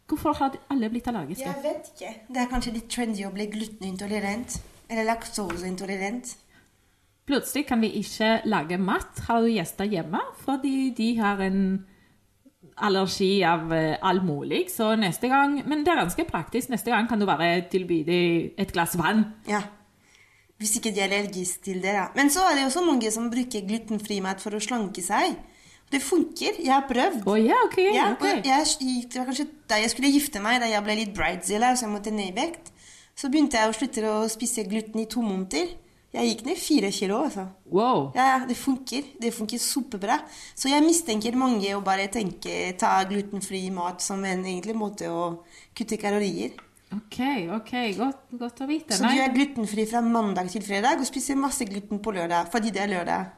Hvorfor 0.07 0.33
har 0.39 0.55
alle 0.71 0.87
blitt 0.89 1.07
allergiske? 1.11 1.43
Jeg 1.45 1.63
vet 1.65 1.91
ikke. 1.91 2.13
Det 2.31 2.41
er 2.41 2.49
kanskje 2.49 2.73
litt 2.79 2.87
trendy 2.89 3.27
å 3.27 3.33
bli 3.35 3.49
glutenintolerant. 3.51 4.57
Eller 4.87 5.03
laktoseintolerant. 5.11 6.31
Plutselig 7.27 7.65
kan 7.67 7.81
vi 7.83 7.91
ikke 7.99 8.41
lage 8.47 8.77
mat. 8.79 9.19
Har 9.27 9.43
du 9.43 9.51
gjester 9.51 9.87
hjemme? 9.89 10.21
Fordi 10.45 10.89
de 10.97 11.09
har 11.19 11.41
en 11.43 11.61
allergi 12.77 13.43
av 13.43 13.73
eh, 13.73 13.97
all 14.01 14.21
mulig. 14.23 14.67
Så 14.71 14.93
neste 14.95 15.27
gang 15.27 15.57
Men 15.65 15.83
det 15.83 15.91
er 15.91 16.03
ganske 16.03 16.27
praktisk. 16.29 16.69
Neste 16.71 16.93
gang 16.93 17.09
kan 17.09 17.19
du 17.19 17.25
bare 17.27 17.65
tilby 17.71 18.03
dem 18.07 18.53
et 18.57 18.71
glass 18.71 18.95
vann. 18.97 19.25
Ja. 19.49 19.65
Hvis 20.57 20.77
ikke 20.79 20.93
de 20.95 21.03
er 21.03 21.11
allergiske 21.11 21.63
til 21.67 21.81
det, 21.83 21.93
da. 21.93 22.07
Men 22.15 22.31
så 22.33 22.47
er 22.49 22.55
det 22.57 22.65
også 22.65 22.81
mange 22.85 23.11
som 23.13 23.29
bruker 23.29 23.65
glutenfri 23.67 24.21
mat 24.25 24.41
for 24.41 24.57
å 24.57 24.61
slanke 24.63 25.03
seg. 25.05 25.35
Det 25.91 26.01
funker. 26.03 26.57
Jeg 26.63 26.73
har 26.73 26.87
prøvd. 26.89 27.27
Oh, 27.29 27.37
yeah, 27.39 27.59
ok. 27.67 27.77
Ja, 27.93 28.07
okay. 28.15 28.41
jeg, 28.43 29.03
det 29.07 29.19
var 29.19 29.29
kanskje 29.29 29.45
da 29.69 29.77
jeg 29.79 29.91
skulle 29.93 30.11
gifte 30.11 30.41
meg, 30.43 30.59
da 30.63 30.67
jeg 30.71 30.83
ble 30.83 30.95
litt 30.99 31.13
bridezilla, 31.15 31.75
så 31.75 31.85
jeg 31.85 31.93
måtte 31.93 32.11
ned 32.15 32.31
i 32.31 32.39
vekt. 32.39 32.73
Så 33.17 33.29
begynte 33.33 33.59
jeg 33.59 33.69
å 33.69 33.75
slutte 33.77 34.09
å 34.09 34.17
spise 34.31 34.65
gluten 34.67 35.03
i 35.03 35.07
to 35.11 35.23
måneder. 35.23 35.75
Jeg 36.17 36.31
gikk 36.31 36.45
ned 36.47 36.57
fire 36.57 36.89
kilo, 36.95 37.17
altså. 37.27 37.43
Wow. 37.69 38.07
Ja, 38.17 38.27
ja, 38.31 38.37
det 38.49 38.57
funker. 38.57 39.09
Det 39.21 39.33
funker 39.35 39.61
superbra. 39.61 40.17
Så 40.57 40.71
jeg 40.71 40.85
mistenker 40.85 41.37
mange 41.37 41.75
å 41.77 41.83
bare 41.85 42.07
tenke 42.13 42.71
ta 42.79 42.95
glutenfri 43.09 43.67
mat 43.75 44.01
som 44.01 44.23
en 44.25 44.45
egentlig 44.45 44.73
måte 44.77 45.11
å 45.13 45.27
kutte 45.77 45.99
kalorier. 46.01 46.57
OK, 46.95 47.19
ok, 47.51 47.73
godt, 47.97 48.21
godt 48.39 48.61
å 48.63 48.67
vite. 48.69 48.95
Så 48.95 49.09
du 49.11 49.19
er 49.19 49.33
glutenfri 49.33 49.83
fra 49.89 49.99
mandag 50.01 50.47
til 50.53 50.63
fredag 50.63 51.03
og 51.03 51.09
spiser 51.09 51.37
masse 51.39 51.67
gluten 51.67 51.99
på 52.03 52.13
lørdag 52.15 52.47
fordi 52.53 52.71
det 52.73 52.85
er 52.85 52.93
lørdag. 52.93 53.33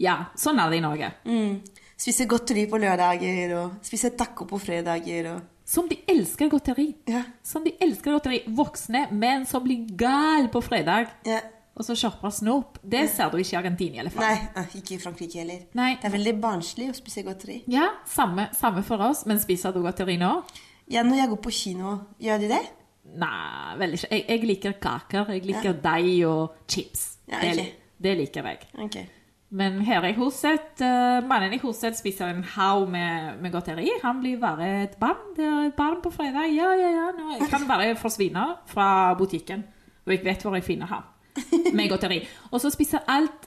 Ja, 0.00 0.16
sånn 0.38 0.60
er 0.62 0.72
det 0.72 0.80
i 0.80 0.84
Norge. 0.84 1.10
Mm. 1.28 1.58
Spiser 1.98 2.28
godteri 2.30 2.64
på 2.70 2.80
lørdager 2.80 3.54
og 3.58 3.78
spiser 3.84 4.14
taco 4.16 4.46
på 4.48 4.60
fredager 4.62 5.32
og 5.34 5.54
Som 5.68 5.84
de 5.84 5.98
elsker 6.08 6.48
godteri. 6.48 6.94
Ja. 7.10 7.26
Som 7.44 7.66
de 7.66 7.74
elsker 7.84 8.14
godteri. 8.14 8.38
Voksne 8.56 9.02
menn 9.12 9.44
som 9.44 9.60
blir 9.66 9.84
gal 10.00 10.48
på 10.48 10.62
fredag, 10.64 11.10
ja. 11.28 11.42
Og 11.78 11.86
så 11.86 11.94
kjøper 11.98 12.32
snop. 12.34 12.78
Det 12.82 13.04
ser 13.12 13.30
du 13.30 13.38
ikke 13.38 13.54
i 13.54 13.58
Argentina 13.60 14.06
fall. 14.10 14.24
Nei, 14.56 14.64
ikke 14.80 14.96
i 14.96 15.02
Frankrike 15.02 15.42
heller. 15.42 15.60
Nei. 15.78 15.92
Det 16.00 16.08
er 16.10 16.14
veldig 16.16 16.34
barnslig 16.42 16.88
å 16.90 16.96
spise 16.96 17.22
godteri. 17.26 17.60
Ja, 17.70 17.92
samme, 18.10 18.48
samme 18.58 18.82
for 18.86 19.02
oss. 19.06 19.24
Men 19.30 19.38
spiser 19.42 19.74
du 19.74 19.80
godteri 19.84 20.18
nå? 20.20 20.32
Ja, 20.90 21.04
når 21.06 21.22
jeg 21.22 21.30
går 21.34 21.40
på 21.44 21.52
kino, 21.54 21.94
gjør 22.22 22.42
de 22.42 22.48
det? 22.50 22.62
Nei, 23.18 23.76
veldig 23.80 24.00
ikke. 24.00 24.10
Jeg, 24.16 24.24
jeg 24.28 24.48
liker 24.50 24.74
kaker. 24.82 25.30
Jeg 25.36 25.46
liker 25.46 25.78
deig 25.84 26.16
og 26.28 26.58
chips. 26.68 27.06
Ja, 27.30 27.44
det, 27.44 27.68
det 28.02 28.16
liker 28.18 28.50
jeg. 28.50 28.66
Okay. 28.88 29.06
Men 29.48 29.78
her 29.80 30.04
i 30.04 30.12
huset, 30.12 30.74
uh, 30.82 31.22
mannen 31.24 31.54
i 31.56 31.60
huset 31.62 31.96
spiser 31.96 32.28
en 32.28 32.42
haug 32.56 32.88
med, 32.92 33.38
med 33.40 33.54
godteri. 33.54 33.86
Han 34.02 34.20
blir 34.20 34.40
bare 34.42 34.68
et 34.82 34.98
barn. 35.00 35.30
Det 35.36 35.46
er 35.46 35.70
et 35.70 35.78
barn 35.78 36.02
på 36.04 36.12
fredag. 36.12 36.50
Ja, 36.52 36.74
ja, 36.76 36.90
ja. 36.92 37.06
Nå 37.16 37.38
jeg 37.38 37.48
kan 37.52 37.64
bare 37.70 37.94
forsvinne 37.96 38.44
fra 38.68 39.14
butikken. 39.16 39.64
Og 40.04 40.12
jeg 40.12 40.24
vet 40.26 40.44
hvor 40.44 40.56
jeg 40.58 40.66
finner 40.66 40.90
ham. 40.90 41.06
Med 41.76 41.88
godteri. 41.92 42.22
Og 42.52 42.60
så 42.62 42.70
spiser 42.74 43.04
alt 43.10 43.46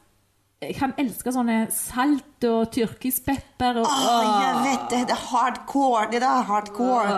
Han 0.80 0.92
elsker 1.02 1.34
sånne 1.34 1.56
salt 1.74 2.46
og 2.46 2.68
tyrkispepper 2.76 3.80
og 3.82 3.88
Åh, 3.90 4.28
jeg 4.44 4.60
vet 4.68 4.84
det. 4.94 5.00
Det 5.10 5.16
er 5.16 5.24
hardcore. 5.32 6.04
Det 6.12 6.22
er 6.22 6.44
hardcore. 6.52 7.16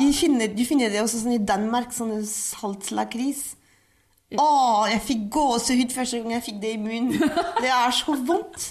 Du 0.00 0.06
finner, 0.16 0.48
du 0.56 0.64
finner 0.64 0.88
det 0.94 1.02
også 1.02 1.20
sånn 1.20 1.34
i 1.36 1.42
Danmark, 1.44 1.92
sånne 1.92 2.22
saltlakris. 2.28 3.42
Åh, 4.40 4.88
jeg 4.92 5.00
fikk 5.04 5.28
gåsehud 5.36 5.92
første 5.92 6.18
gang 6.22 6.34
jeg 6.38 6.46
fikk 6.48 6.58
det 6.64 6.72
i 6.76 6.80
munnen. 6.80 7.14
Det 7.62 7.68
er 7.72 7.92
så 7.96 8.16
vondt. 8.28 8.70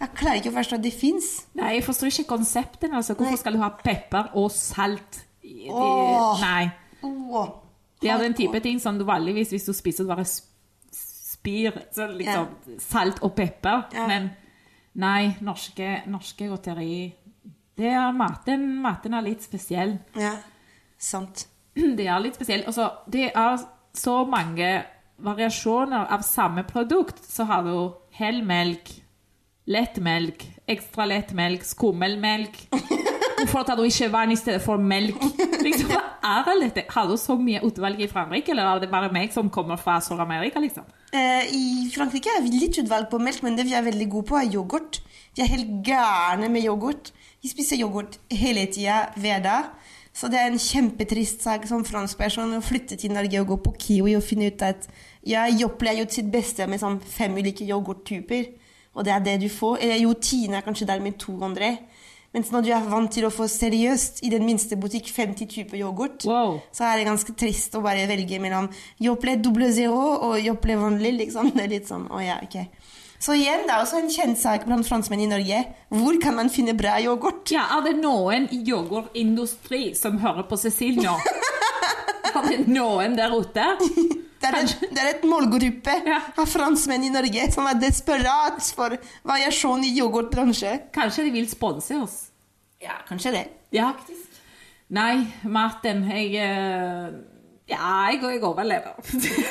Jeg 0.00 0.10
klarer 0.18 0.40
ikke 0.40 0.50
å 0.50 0.56
forstå 0.58 0.76
at 0.78 0.82
det 0.84 0.92
fins. 0.92 1.28
Nei, 1.56 1.76
jeg 1.78 1.84
forstår 1.86 2.10
ikke 2.12 2.28
konseptet. 2.36 2.90
Altså. 2.92 3.14
Hvorfor 3.18 3.38
skal 3.40 3.54
du 3.56 3.62
ha 3.62 3.70
pepper 3.82 4.32
og 4.36 4.50
salt? 4.52 5.22
Det, 5.42 5.70
Åh. 5.72 6.42
nei. 6.42 6.64
Det 8.02 8.10
er 8.12 8.20
den 8.20 8.34
type 8.36 8.60
ting 8.60 8.78
som 8.82 8.98
du 8.98 9.06
vanligvis, 9.08 9.54
hvis 9.54 9.64
du 9.64 9.72
spiser, 9.74 10.04
du 10.04 10.10
bare 10.10 10.26
sp- 10.28 10.52
spyr 11.46 11.78
så 11.94 12.08
liksom, 12.10 12.50
salt 12.82 13.22
og 13.22 13.34
pepper. 13.36 13.86
Ja. 13.94 14.06
Men 14.10 14.30
nei, 14.98 15.36
norske, 15.44 16.02
norske 16.10 16.48
godteri 16.50 17.14
det 17.76 17.90
er 17.92 18.12
maten, 18.16 18.70
maten 18.80 19.14
er 19.14 19.24
litt 19.26 19.44
spesiell. 19.44 19.98
Ja, 20.16 20.32
sant. 20.96 21.46
Det 21.98 22.06
er 22.08 22.22
litt 22.24 22.38
spesiell. 22.38 22.62
Altså, 22.64 22.86
det 23.12 23.26
er 23.36 23.58
så 23.92 24.22
mange 24.24 24.70
variasjoner 25.20 26.08
av 26.08 26.24
samme 26.24 26.64
produkt. 26.64 27.20
Så 27.20 27.44
har 27.44 27.66
du 27.68 27.92
helmelk, 28.16 28.88
lettmelk, 29.68 30.46
ekstra 30.72 31.04
lettmelk, 31.12 31.68
skummelmelk. 31.68 32.62
Hvorfor 33.36 33.66
tar 33.68 33.76
du 33.76 33.84
ikke 33.84 34.08
vann 34.12 34.32
i 34.32 34.36
stedet 34.38 34.62
for 34.64 34.80
melk? 34.80 35.18
Liksom? 35.66 35.90
Har 36.26 37.08
du 37.08 37.16
så 37.20 37.36
mye 37.38 37.60
utvalg 37.66 38.00
i 38.00 38.08
Frankrike, 38.10 38.50
eller 38.54 38.68
er 38.70 38.80
det 38.82 38.90
bare 38.90 39.10
meg 39.12 39.32
som 39.34 39.50
kommer 39.52 39.76
fra 39.80 39.98
Sør-Amerika? 40.00 40.60
liksom? 40.62 40.86
Eh, 41.12 41.50
I 41.52 41.90
Frankrike 41.94 42.32
er 42.32 42.42
vi 42.44 42.54
litt 42.56 42.78
utvalg 42.82 43.10
på 43.10 43.20
melk, 43.22 43.42
men 43.44 43.58
det 43.58 43.66
vi 43.68 43.76
er 43.76 43.84
veldig 43.86 44.08
gode 44.10 44.30
på, 44.30 44.38
er 44.40 44.48
yoghurt. 44.54 45.00
Vi 45.36 45.44
er 45.44 45.52
helt 45.52 45.74
gærne 45.86 46.48
med 46.52 46.64
yoghurt. 46.64 47.12
Vi 47.42 47.52
spiser 47.52 47.80
yoghurt 47.82 48.18
hele 48.32 48.66
tida, 48.72 49.04
hver 49.20 49.42
dag. 49.44 49.68
Så 50.16 50.30
det 50.32 50.38
er 50.40 50.48
en 50.48 50.58
kjempetrist 50.60 51.42
sak 51.44 51.66
som 51.68 51.84
fransk 51.84 52.16
person 52.16 52.54
å 52.56 52.62
flytte 52.64 52.96
til 52.96 53.12
Norge 53.12 53.42
og 53.42 53.50
gå 53.50 53.58
på 53.66 53.74
Kiwi 53.82 54.14
og 54.16 54.24
finne 54.24 54.48
ut 54.48 54.62
at 54.64 54.86
ja, 55.28 55.42
Jople 55.52 55.92
har 55.92 55.98
gjort 56.00 56.16
sitt 56.16 56.30
beste 56.32 56.64
med 56.70 56.80
sånn 56.80 56.96
fem 57.04 57.36
ulike 57.36 57.66
yoghurttyper, 57.68 58.46
og 58.96 59.04
det 59.04 59.12
er 59.12 59.26
det 59.26 59.34
du 59.42 59.50
får. 59.52 59.76
Eller 59.84 60.00
jo, 60.00 60.14
Tine 60.16 60.56
er 60.56 60.64
kanskje 60.64 60.88
der 60.88 61.04
med 61.04 61.18
to 61.20 61.36
andre. 61.44 61.74
Mens 62.36 62.50
når 62.52 62.66
du 62.66 62.70
er 62.76 62.84
vant 62.92 63.08
til 63.14 63.24
å 63.24 63.30
få 63.32 63.46
seriøst 63.48 64.18
i 64.26 64.30
den 64.34 64.42
minste 64.44 64.76
butikk 64.76 65.08
50 65.08 65.48
typer 65.48 65.78
yoghurt, 65.80 66.26
Wow. 66.28 66.58
så 66.76 66.84
er 66.84 66.98
det 67.00 67.06
ganske 67.08 67.32
trist 67.32 67.72
å 67.74 67.80
bare 67.80 68.04
velge 68.10 68.36
mellom 68.42 68.68
Jople 69.00 69.38
double 69.40 69.70
zero 69.72 70.02
og 70.28 70.36
Jople 70.44 70.76
vanlig. 70.76 71.14
liksom. 71.22 71.48
Det 71.56 71.64
er 71.64 71.72
litt 71.72 71.88
sånn, 71.88 72.04
å 72.12 72.20
ja, 72.20 72.36
ok. 72.44 72.58
Så 73.18 73.32
igjen, 73.32 73.62
det 73.64 73.72
er 73.72 73.80
også 73.80 73.96
en 74.02 74.10
kjent 74.12 74.36
sak 74.38 74.66
blant 74.68 74.84
franskmenn 74.84 75.22
i 75.24 75.30
Norge. 75.30 75.62
Hvor 75.88 76.18
kan 76.20 76.36
man 76.36 76.50
finne 76.52 76.74
bra 76.76 76.98
yoghurt? 77.00 77.48
Ja, 77.56 77.64
Er 77.78 77.86
det 77.88 77.94
noen 78.02 78.44
i 78.52 78.58
yoghurtindustri 78.68 79.94
som 79.96 80.18
hører 80.20 80.44
på 80.50 80.58
Cecil 80.60 81.00
nå? 81.00 81.16
Noen 82.66 83.16
der 83.18 83.34
ute? 83.34 83.66
Det 84.36 84.50
er, 84.52 84.56
et, 84.60 84.82
det 84.92 85.00
er 85.00 85.08
et 85.14 85.22
målgruppe 85.26 85.92
Ja. 86.06 86.18
av 86.38 86.46
franskmenn 86.46 87.06
i 87.06 87.08
Norge 87.10 87.46
som 87.54 87.66
er 87.66 87.78
desperat 87.80 88.60
for 88.76 88.92
variasjon 89.26 89.82
i 89.88 89.94
yoghurtbransje. 89.96 90.74
Kanskje 90.94 91.24
de 91.24 91.32
vil 91.34 91.48
sponse 91.50 91.96
oss? 91.96 92.18
Ja, 92.84 92.98
kanskje 93.08 93.32
det. 93.32 93.40
Ja. 93.74 93.94
Nei, 94.92 95.24
maten 95.42 96.04
Jeg 96.12 96.36
eh, 96.36 97.16
Ja, 97.72 97.88
jeg, 98.12 98.20
jeg 98.22 98.44
overlever. 98.44 99.00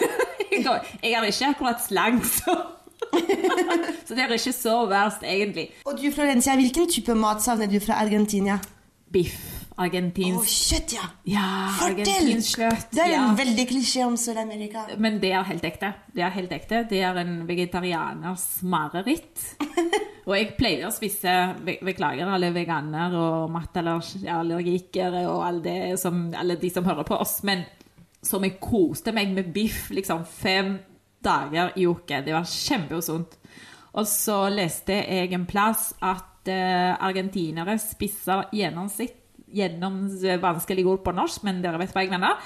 jeg, 0.54 0.64
jeg 0.64 1.18
er 1.18 1.28
ikke 1.34 1.50
akkurat 1.50 1.82
slank, 1.84 2.24
så 2.30 2.56
Så 4.06 4.14
det 4.16 4.22
er 4.24 4.38
ikke 4.38 4.54
så 4.54 4.78
verst, 4.88 5.26
egentlig. 5.26 5.70
Og 5.86 5.98
du, 6.00 6.08
Florencia, 6.14 6.56
hvilken 6.56 6.88
type 6.94 7.18
mat 7.18 7.44
savner 7.44 7.68
du 7.68 7.80
fra 7.84 7.98
Argentina? 8.06 8.60
Biff. 9.12 9.55
Å, 9.76 9.84
oh, 10.40 10.46
kjøtt, 10.48 10.94
ja! 10.96 11.06
Ja, 11.28 11.46
Fortell! 11.76 12.30
Det 12.96 13.04
er 13.04 13.18
en 13.18 13.36
veldig 13.36 13.66
klisjé 13.68 14.06
om 14.08 14.14
Sør-Amerika. 14.16 14.86
Men 15.04 15.18
det 15.20 15.34
er 15.36 15.44
helt 15.50 15.66
ekte. 15.68 15.90
Det 16.16 16.24
er 16.24 16.32
helt 16.32 16.54
ekte. 16.56 16.86
Det 16.88 17.02
er 17.04 17.20
en 17.20 17.42
vegetarianers 17.50 18.46
mareritt. 18.64 19.42
Og 20.26 20.32
jeg 20.34 20.54
pleier 20.58 20.88
å 20.88 20.94
spise 20.96 21.34
Beklager 21.86 22.32
alle 22.32 22.54
veganer 22.56 23.18
og 23.20 23.52
matallergikere 23.52 25.26
og 25.28 25.44
alle, 25.44 25.62
det 25.68 26.00
som, 26.02 26.24
alle 26.32 26.56
de 26.62 26.72
som 26.72 26.88
hører 26.88 27.06
på 27.06 27.20
oss, 27.20 27.42
men 27.46 27.66
som 28.26 28.48
jeg 28.48 28.56
koste 28.64 29.12
meg 29.14 29.36
med 29.36 29.52
biff 29.54 29.92
liksom 29.94 30.24
fem 30.26 30.78
dager 31.20 31.76
i 31.76 31.84
uke. 31.86 32.24
Det 32.24 32.34
var 32.34 32.48
kjempeusunt. 32.48 33.36
Og 34.00 34.08
så 34.08 34.40
leste 34.56 35.02
jeg 35.04 35.36
en 35.36 35.46
plass 35.52 35.92
at 36.00 36.48
eh, 36.48 36.96
argentinere 36.96 37.76
spiser 37.82 38.48
gjennomsnitt 38.56 39.25
gjennom 39.56 40.06
vanskelig 40.44 40.86
ord 40.92 41.04
på 41.06 41.14
norsk, 41.16 41.46
men 41.48 41.62
dere 41.64 41.80
vet 41.82 41.94
hva 41.96 42.04
jeg 42.04 42.14
mener. 42.14 42.40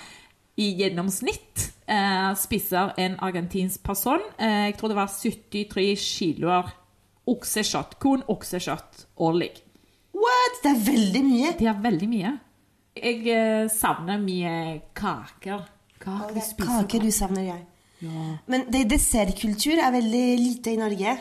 I 0.60 0.74
gjennomsnitt 0.82 1.69
eh, 1.88 2.32
spiser 2.38 2.93
en 3.00 3.15
argentinsk 3.24 3.80
person 3.86 4.19
eh, 4.36 4.69
jeg 4.69 4.76
tror 4.80 4.91
det 4.91 4.98
var 4.98 5.13
73 5.13 5.86
kiloer 6.04 6.74
oksekjøtt, 7.30 7.98
kun 8.02 8.24
oksekjøtt 8.32 9.06
årlig. 9.24 9.54
What? 10.17 10.62
Det 10.63 10.72
er 10.74 10.86
veldig 10.88 11.24
mye. 11.24 11.52
Det 11.60 11.67
er 11.69 11.82
veldig 11.84 12.10
mye. 12.12 12.36
Jeg 13.00 13.19
eh, 13.32 13.65
savner 13.72 14.19
mye 14.22 14.54
kaker. 14.98 15.67
Kaker 16.00 16.41
spiser 16.43 16.88
Kake 16.88 17.02
du 17.04 17.10
savner 17.13 17.45
jeg. 17.52 17.65
Ja. 18.00 18.26
Men 18.50 18.65
det, 18.72 18.86
dessertkultur 18.91 19.80
er 19.80 19.93
veldig 19.95 20.26
lite 20.39 20.74
i 20.74 20.80
Norge. 20.80 21.15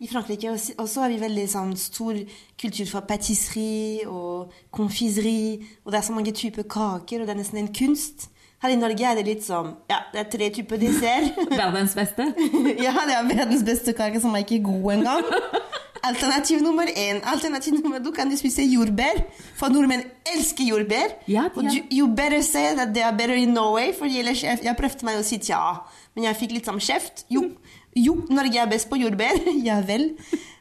I 0.00 0.08
Frankrike 0.08 0.50
også, 0.50 0.72
også 0.80 1.02
har 1.04 1.12
vi 1.12 1.20
veldig 1.20 1.42
sånn, 1.52 1.72
stor 1.76 2.16
kultur 2.60 2.86
for 2.88 3.04
patisserie 3.08 4.06
og 4.08 4.52
konfiseri. 4.72 5.60
Og 5.84 5.92
det 5.92 6.00
er 6.00 6.06
så 6.06 6.14
mange 6.16 6.32
typer 6.32 6.64
kaker, 6.64 7.20
og 7.20 7.28
det 7.28 7.34
er 7.34 7.40
nesten 7.42 7.60
en 7.60 7.74
kunst. 7.76 8.30
Her 8.60 8.72
i 8.72 8.78
Norge 8.80 9.04
er 9.08 9.16
det 9.16 9.24
litt 9.24 9.44
sånn 9.44 9.70
Ja, 9.88 10.02
det 10.12 10.20
er 10.20 10.30
tre 10.32 10.48
typer 10.56 10.80
dessert. 10.80 11.36
Verdens 11.52 11.96
beste. 11.96 12.30
ja, 12.86 12.94
det 13.08 13.16
er 13.16 13.28
verdens 13.28 13.64
beste 13.64 13.94
kake 13.96 14.20
som 14.20 14.36
er 14.36 14.44
ikke 14.44 14.60
god 14.66 14.98
engang. 14.98 15.30
Alternativ 16.04 16.60
nummer 16.64 16.88
én. 16.88 17.20
Alternativ 17.28 17.76
nummer 17.80 18.00
to 18.04 18.12
kan 18.16 18.28
du 18.28 18.36
spise 18.36 18.64
jordbær. 18.64 19.20
For 19.56 19.72
nordmenn 19.72 20.04
elsker 20.32 20.64
jordbær. 20.64 21.16
Ja, 21.28 21.48
ja. 21.48 21.48
Og 21.56 21.92
you, 21.92 22.08
better 22.08 22.40
say 22.44 22.74
that 22.76 22.94
they 22.94 23.04
are 23.04 23.16
better 23.16 23.36
in 23.36 23.52
Norway. 23.56 23.92
For 23.96 24.08
ellers 24.08 24.44
jeg, 24.44 24.60
jeg 24.64 24.76
prøvde 24.76 25.08
meg 25.08 25.20
å 25.20 25.24
si 25.24 25.40
tja, 25.44 25.60
men 26.16 26.28
jeg 26.28 26.40
fikk 26.40 26.56
litt 26.56 26.68
sånn 26.68 26.80
kjeft. 26.80 27.26
Jo, 27.32 27.50
jo, 27.96 28.14
Norge 28.30 28.60
er 28.62 28.70
best 28.70 28.90
på 28.90 28.98
jordbær. 29.00 29.40
ja 29.68 29.80
vel. 29.86 30.12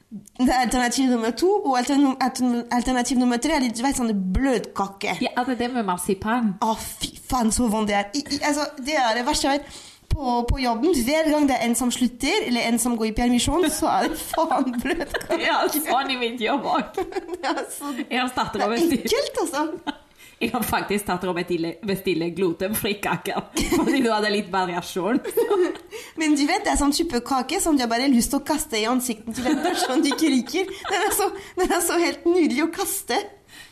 Det 0.10 0.50
er 0.50 0.64
alternativ 0.64 1.10
nummer 1.12 1.32
to. 1.38 1.50
Og 1.66 1.78
alternativ, 1.78 3.18
nummer 3.20 3.38
tre 3.38 3.60
er 3.60 3.68
litt 3.68 3.82
vet, 3.84 4.00
sånn 4.00 4.14
bløtkake. 4.34 5.20
Ja, 5.22 5.36
er 5.38 5.52
det 5.52 5.60
det 5.62 5.70
med 5.76 5.86
marsipan? 5.90 6.56
Å, 6.66 6.74
fy 6.80 7.14
faen, 7.30 7.54
så 7.54 7.70
vondt 7.70 7.92
det 7.92 8.00
er. 8.00 8.10
I, 8.18 8.26
i, 8.26 8.42
altså, 8.42 8.66
det 8.82 8.98
er 8.98 9.20
det 9.20 9.28
verste 9.28 9.50
jeg 9.50 9.62
vet. 9.62 9.86
På, 10.10 10.40
på 10.50 10.58
jobben, 10.58 10.96
hver 11.06 11.28
gang 11.30 11.44
det 11.46 11.60
er 11.60 11.68
en 11.68 11.76
som 11.78 11.92
slutter, 11.94 12.48
eller 12.48 12.66
en 12.66 12.80
som 12.82 12.96
går 12.98 13.12
i 13.12 13.14
permisjon, 13.20 13.68
så 13.70 13.92
er 13.94 14.08
det 14.10 14.18
faen 14.18 14.74
bløtkake. 14.82 15.38
Ja, 15.46 15.62
sånn 15.70 16.10
i 16.16 16.18
mitt 16.18 16.42
jobb 16.42 16.66
òg. 16.66 16.98
Jeg 17.44 18.18
har 18.18 18.34
det 18.56 18.66
er 18.66 18.98
ekkelt, 18.98 19.44
altså. 19.46 19.68
Jeg 20.40 20.54
har 20.54 20.64
faktisk 20.64 21.08
tatt 21.10 21.26
og 21.28 21.36
bestille, 21.36 22.30
glutenfri 22.36 22.94
kaker, 23.04 23.50
fordi 23.76 24.00
du 24.06 24.08
hadde 24.12 24.32
litt 24.32 24.48
variasjon. 24.52 25.20
Men 26.20 26.38
du 26.40 26.46
vet, 26.48 26.64
det 26.64 26.72
er 26.74 26.80
sånn 26.80 26.96
type 26.96 27.20
kake 27.28 27.60
som 27.60 27.76
du 27.76 27.84
har 27.84 27.92
bare 27.92 28.08
lyst 28.12 28.32
til 28.32 28.40
å 28.40 28.46
kaste 28.48 28.80
i 28.80 28.86
ansiktet 28.88 29.36
til 29.36 29.50
en 29.52 29.60
person 29.66 30.00
du 30.04 30.08
ikke 30.14 30.32
liker. 30.32 30.72
Den 30.88 31.06
er 31.10 31.14
så, 31.18 31.28
den 31.60 31.76
er 31.76 31.84
så 31.84 32.00
helt 32.00 32.24
nydelig 32.30 32.64
å 32.70 32.72
kaste. 32.72 33.20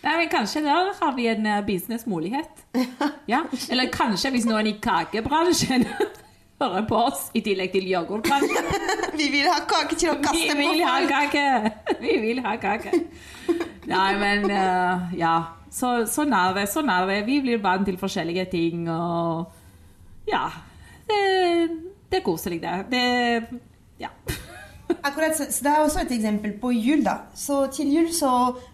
Nei, 0.04 0.14
men 0.20 0.30
Kanskje 0.32 0.62
der 0.66 0.92
har 1.00 1.16
vi 1.16 1.28
en 1.32 1.48
eh, 1.48 1.64
businessmulighet. 1.66 2.64
Ja. 3.32 3.46
Eller 3.72 3.90
kanskje 3.92 4.32
hvis 4.36 4.48
noen 4.48 4.68
i 4.70 4.78
kakebransjen 4.84 5.88
hører 6.62 6.86
på 6.90 7.00
oss, 7.10 7.28
i 7.38 7.42
tillegg 7.46 7.72
til 7.74 7.88
yoghurtbransjen. 7.92 8.72
Vi 9.18 9.30
vil 9.34 9.48
ha 9.50 9.62
kake 9.70 9.96
til 9.96 10.14
å 10.14 10.18
Vi 10.20 10.26
kaste 10.28 10.56
på 10.56 10.62
vil 10.62 10.84
ha 10.84 11.00
kake! 11.10 11.46
Vi 12.02 12.18
vil 12.24 12.42
ha 12.46 12.56
kake. 12.62 12.94
Nei, 13.88 14.10
men 14.20 14.50
uh, 14.52 15.14
ja. 15.18 15.36
Så, 15.78 15.92
sånn 16.10 16.34
er 16.34 16.56
det. 16.58 16.66
Sånn 16.72 16.90
er 16.90 17.06
det. 17.10 17.20
Vi 17.28 17.40
blir 17.46 17.62
vant 17.62 17.86
til 17.86 18.00
forskjellige 18.02 18.48
ting, 18.54 18.88
og 18.90 19.52
ja. 20.30 20.48
Det, 21.08 21.20
det 22.12 22.20
er 22.20 22.26
koselig, 22.26 22.62
det. 22.64 22.78
Det 22.92 23.60
Ja. 24.02 24.10
Akkurat, 25.08 25.36
så, 25.36 25.46
så 25.52 25.64
Det 25.66 25.72
er 25.74 25.84
også 25.84 26.02
et 26.06 26.12
eksempel 26.16 26.54
på 26.62 26.72
jul. 26.74 27.04
da. 27.06 27.18
Så 27.36 27.68
Til 27.76 27.92
jul 27.94 28.10
så 28.16 28.30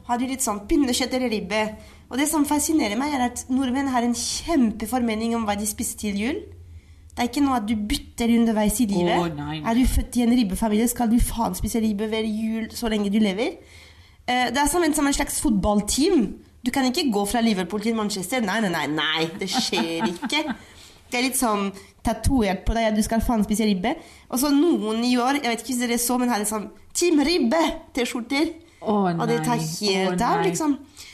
har 0.07 0.17
de 0.21 0.29
litt 0.29 0.45
sånn 0.45 0.63
pinnekjøtt 0.69 1.13
eller 1.17 1.31
ribbe. 1.33 1.61
Og 2.09 2.19
det 2.19 2.27
som 2.29 2.45
fascinerer 2.45 2.97
meg, 2.99 3.13
er 3.17 3.27
at 3.31 3.45
nordmenn 3.49 3.89
har 3.89 4.05
en 4.05 4.13
kjempeformening 4.13 5.33
om 5.35 5.47
hva 5.47 5.55
de 5.57 5.65
spiser 5.67 5.97
til 5.97 6.19
jul. 6.19 6.41
Det 7.13 7.21
er 7.21 7.29
ikke 7.29 7.43
noe 7.45 7.57
at 7.59 7.65
du 7.69 7.73
bytter 7.77 8.31
underveis 8.39 8.79
i 8.81 8.87
livet. 8.89 9.17
Oh. 9.37 9.53
Er 9.53 9.77
du 9.77 9.83
født 9.89 10.15
i 10.17 10.23
en 10.25 10.33
ribbefamilie, 10.33 10.87
skal 10.89 11.09
du 11.11 11.19
faen 11.21 11.53
spise 11.57 11.81
ribbe 11.81 12.07
hver 12.09 12.25
jul 12.25 12.69
så 12.73 12.89
lenge 12.89 13.11
du 13.13 13.19
lever. 13.21 13.57
Eh, 14.27 14.47
Det 14.53 14.57
er 14.61 14.69
som 14.69 14.83
en, 14.85 14.93
som 14.93 15.07
en 15.07 15.13
slags 15.13 15.41
fotballteam. 15.41 16.23
Du 16.63 16.71
kan 16.71 16.87
ikke 16.87 17.09
gå 17.11 17.25
fra 17.27 17.41
Liverpool 17.43 17.81
til 17.83 17.95
Manchester. 17.97 18.43
Nei, 18.45 18.59
nei, 18.63 18.71
nei, 18.71 18.85
nei 18.95 19.25
det 19.39 19.49
skjer 19.51 20.07
ikke. 20.07 20.45
Det 21.11 21.19
er 21.19 21.27
litt 21.27 21.37
sånn 21.37 21.67
tatovert 22.03 22.63
på 22.65 22.73
deg 22.73 22.89
at 22.89 22.97
du 22.97 23.03
skal 23.05 23.21
faen 23.23 23.43
spise 23.45 23.67
ribbe. 23.67 23.93
Og 24.31 24.39
så 24.41 24.49
noen 24.53 25.03
i 25.05 25.13
år, 25.19 25.43
jeg 25.43 25.51
vet 25.51 25.61
ikke 25.61 25.73
hvis 25.73 25.81
dere 25.83 25.99
så, 26.01 26.17
men 26.17 26.31
har 26.31 26.45
sånn 26.49 26.71
Team 26.95 27.21
Ribbe-T-skjorter. 27.27 28.53
Å, 28.83 28.95
Og 29.13 29.27
det 29.29 29.43
tar 29.45 29.61
helt 29.61 30.19
Å, 30.19 30.25
av, 30.27 30.41
liksom. 30.43 30.73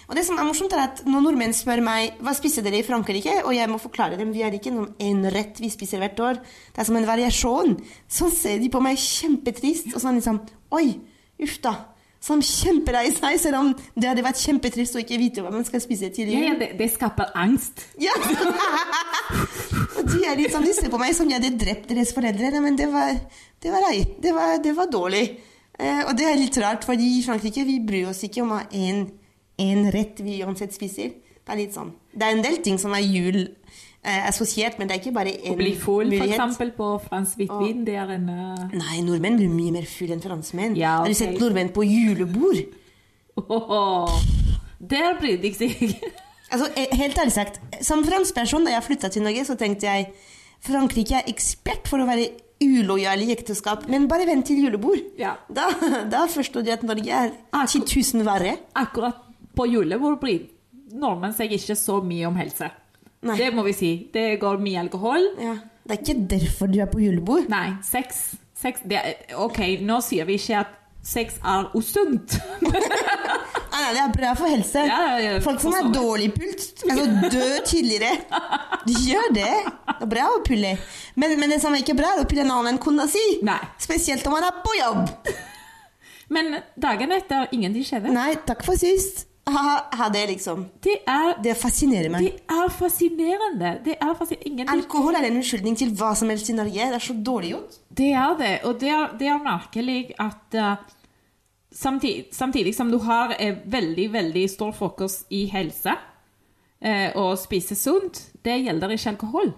Og 0.10 0.16
det 0.18 0.24
som 0.26 0.40
er 0.42 0.48
morsomt, 0.48 0.74
er 0.74 0.88
at 0.88 1.04
når 1.06 1.22
nordmenn 1.22 1.54
spør 1.54 1.84
meg 1.86 2.16
hva 2.26 2.32
spiser 2.34 2.66
dere 2.66 2.80
i 2.82 2.86
Frankrike, 2.86 3.44
og 3.44 3.54
jeg 3.54 3.70
må 3.70 3.78
forklare 3.82 4.18
dem 4.18 4.32
vi 4.34 4.42
har 4.42 4.56
ikke 4.56 4.74
noen 4.74 4.96
en 5.06 5.28
rett 5.36 5.60
vi 5.62 5.70
spiser 5.70 6.02
hvert 6.02 6.24
år, 6.26 6.40
det 6.74 6.82
er 6.82 6.88
som 6.88 6.98
en 6.98 7.06
variasjon, 7.06 7.76
så 8.10 8.32
ser 8.34 8.58
de 8.64 8.72
på 8.74 8.82
meg 8.82 8.98
kjempetrist 8.98 9.94
og 9.94 10.02
sånn 10.02 10.18
liksom 10.18 10.42
Oi, 10.80 10.96
uff 11.46 11.60
da. 11.62 11.76
Sånn 12.20 12.42
kjempelei 12.44 13.14
seg, 13.16 13.38
selv 13.40 13.60
om 13.62 13.70
det 13.96 14.10
hadde 14.10 14.24
vært 14.26 14.42
kjempetrist 14.44 14.98
å 14.98 15.02
ikke 15.02 15.20
vite 15.22 15.44
hva 15.44 15.54
man 15.54 15.64
skal 15.68 15.80
spise 15.80 16.10
til 16.12 16.28
jul. 16.28 16.42
ja, 16.50 16.56
det, 16.60 16.74
det 16.80 16.90
skaper 16.92 17.32
angst. 17.40 17.86
Ja! 18.02 18.16
og 19.98 20.02
de 20.12 20.26
er 20.28 20.36
litt 20.36 20.52
sånn, 20.52 20.68
de 20.68 20.74
ser 20.76 20.92
på 20.92 21.00
meg 21.00 21.16
som 21.16 21.32
jeg 21.32 21.40
hadde 21.40 21.56
drept 21.62 21.88
deres 21.94 22.12
foreldre. 22.16 22.52
Nei, 22.52 22.64
men 22.66 22.80
det 22.80 22.90
var, 22.92 23.14
det 23.64 23.72
var. 23.72 23.88
Det 24.26 24.36
var, 24.36 24.58
det 24.66 24.76
var 24.76 24.92
dårlig. 24.92 25.24
Eh, 25.80 26.04
og 26.04 26.12
det 26.20 26.28
er 26.28 26.42
litt 26.42 26.60
rart, 26.60 26.84
fordi 26.88 27.08
i 27.18 27.24
Frankrike 27.24 27.64
vi 27.68 27.80
bryr 27.88 28.12
oss 28.12 28.26
ikke 28.28 28.44
om 28.44 28.52
å 28.52 28.60
ha 28.60 28.68
én 28.76 29.92
rett 29.96 30.20
vi 30.26 30.42
uansett 30.44 30.76
spiser. 30.76 31.16
Det 31.40 31.56
er 31.56 31.62
litt 31.64 31.74
sånn. 31.74 31.96
Det 32.12 32.28
er 32.28 32.36
en 32.36 32.44
del 32.44 32.60
ting 32.66 32.76
som 32.82 32.92
er 32.94 33.06
jul 33.08 33.40
assosiert, 34.04 34.78
men 34.80 34.88
det 34.88 34.96
er 34.96 35.02
ikke 35.02 35.12
bare 35.16 35.34
Å 35.52 35.56
bli 35.60 35.74
full, 35.76 36.14
for 36.16 36.32
eksempel, 36.32 36.72
på 36.78 36.86
fransk 37.04 37.42
hvitvin, 37.42 37.82
det 37.88 37.98
er 38.00 38.14
en 38.16 38.30
uh... 38.32 38.70
Nei, 38.72 39.02
nordmenn 39.04 39.36
blir 39.42 39.52
mye 39.52 39.74
mer 39.76 39.90
full 39.90 40.14
enn 40.16 40.24
franskmenn. 40.24 40.78
Ja, 40.80 41.02
Har 41.02 41.12
du 41.12 41.18
sett 41.18 41.36
nordmenn 41.42 41.74
på 41.76 41.84
julebord? 41.84 42.62
åh, 43.40 44.16
Der 44.94 45.18
brydde 45.20 45.52
jeg 45.52 45.60
seg. 45.60 45.96
Altså, 46.50 46.66
eh, 46.82 46.90
helt 46.98 47.20
ærlig 47.22 47.34
sagt, 47.36 47.60
som 47.86 48.02
fransk 48.02 48.34
person 48.34 48.64
da 48.66 48.72
jeg 48.74 48.86
flytta 48.88 49.12
til 49.14 49.22
Norge, 49.22 49.44
så 49.46 49.54
tenkte 49.54 49.86
jeg 49.86 50.08
Frankrike 50.66 51.20
er 51.20 51.28
ekspert 51.30 51.86
for 51.86 52.02
å 52.02 52.08
være 52.08 52.32
ulojal 52.66 53.22
i 53.22 53.30
ekteskap, 53.36 53.86
men 53.92 54.08
bare 54.10 54.26
vent 54.26 54.48
til 54.50 54.64
julebord. 54.64 55.04
Ja. 55.20 55.36
Da, 55.46 55.70
da 56.14 56.24
forstår 56.32 56.66
du 56.66 56.72
at 56.74 56.88
Norge 56.88 57.22
er 57.22 57.36
10 57.54 57.86
000 57.86 58.26
verre. 58.26 58.58
Akkurat 58.74 59.22
på 59.54 59.68
julebord 59.70 60.18
bryr 60.24 60.48
nordmenn 60.90 61.36
seg 61.38 61.54
ikke 61.54 61.78
så 61.78 62.00
mye 62.02 62.28
om 62.30 62.38
helse. 62.40 62.70
Nei. 63.28 63.36
Det 63.36 63.50
må 63.56 63.66
vi 63.68 63.74
si. 63.76 63.92
Det 64.14 64.40
går 64.40 64.62
mye 64.64 64.80
alkohol. 64.86 65.26
Ja. 65.42 65.58
Det 65.84 65.96
er 65.96 66.04
ikke 66.04 66.28
derfor 66.32 66.70
du 66.72 66.80
er 66.80 66.90
på 66.92 67.02
julebord. 67.04 67.50
Nei, 67.52 67.74
sex, 67.84 68.36
sex 68.60 68.84
det 68.88 69.00
er, 69.00 69.16
Ok, 69.42 69.60
nå 69.84 70.00
sier 70.06 70.28
vi 70.30 70.38
ikke 70.40 70.62
at 70.62 70.76
sex 71.10 71.40
er 71.44 71.70
usunt. 71.76 72.36
Nei, 73.80 73.84
det 73.96 74.02
er 74.04 74.12
bra 74.14 74.34
for 74.38 74.52
helse. 74.52 74.84
Ja, 74.86 75.00
ja, 75.08 75.20
ja, 75.24 75.36
Folk 75.44 75.62
som 75.64 75.74
har 75.76 75.88
dårlig 75.94 76.34
puls, 76.36 76.74
altså 76.84 77.06
dør 77.32 77.56
tidligere. 77.68 78.18
De 78.86 78.96
gjør 79.08 79.32
det. 79.36 79.54
Det 79.90 80.08
er 80.08 80.12
bra 80.12 80.28
å 80.36 80.42
pulle. 80.46 80.76
Men, 81.20 81.38
men 81.40 81.56
det 81.56 81.62
som 81.64 81.76
er 81.76 81.84
ikke 81.84 81.96
bra, 82.00 82.12
er 82.16 82.26
å 82.26 82.30
pulle 82.30 82.44
en 82.46 82.54
annen 82.56 82.80
kona 82.82 83.08
si. 83.12 83.24
Nei. 83.48 83.60
Spesielt 83.82 84.28
om 84.28 84.36
man 84.36 84.48
er 84.48 84.60
på 84.66 84.76
jobb. 84.80 85.32
Men 86.36 86.60
dagen 86.78 87.16
etter 87.16 87.50
ingenting 87.56 87.88
skjedde. 87.88 88.14
Nei, 88.14 88.34
takk 88.46 88.62
for 88.68 88.78
sist. 88.80 89.26
Ha, 89.50 89.76
ha 90.00 90.10
det, 90.14 90.26
liksom. 90.30 90.66
Det 90.84 91.00
er, 91.08 91.34
Det 91.44 91.56
fascinerer 91.58 92.12
meg. 92.14 92.28
det 92.28 92.56
er 92.56 92.70
fascinerende. 92.70 93.72
Det 93.86 93.96
er 93.96 94.14
fascinerende. 94.18 94.72
Alkohol 94.74 95.16
er 95.16 95.28
en 95.28 95.40
unnskyldning 95.40 95.78
til 95.78 95.94
hva 95.98 96.14
som 96.16 96.30
helst 96.30 96.50
i 96.50 96.56
Norge. 96.58 96.90
Det 96.92 97.00
er 97.00 97.06
så 97.06 97.16
dårlig 97.26 97.52
gjort. 97.56 97.80
Det 97.90 98.12
er 98.12 98.38
det, 98.40 98.54
og 98.64 98.80
det 98.82 98.90
er, 98.90 99.06
det 99.20 99.28
er 99.28 99.42
merkelig 99.44 100.00
at 100.20 100.60
uh, 100.60 100.76
samtidig, 101.72 102.28
samtidig 102.32 102.76
som 102.76 102.92
du 102.92 103.00
har 103.06 103.36
eh, 103.40 103.58
veldig, 103.66 104.14
veldig 104.14 104.46
stor 104.50 104.72
fokus 104.72 105.24
i 105.30 105.46
helse 105.52 105.96
uh, 105.96 107.10
og 107.16 107.38
spise 107.40 107.76
sunt, 107.76 108.30
det 108.46 108.62
gjelder 108.64 108.96
ikke 108.96 109.16
alkohol. 109.16 109.54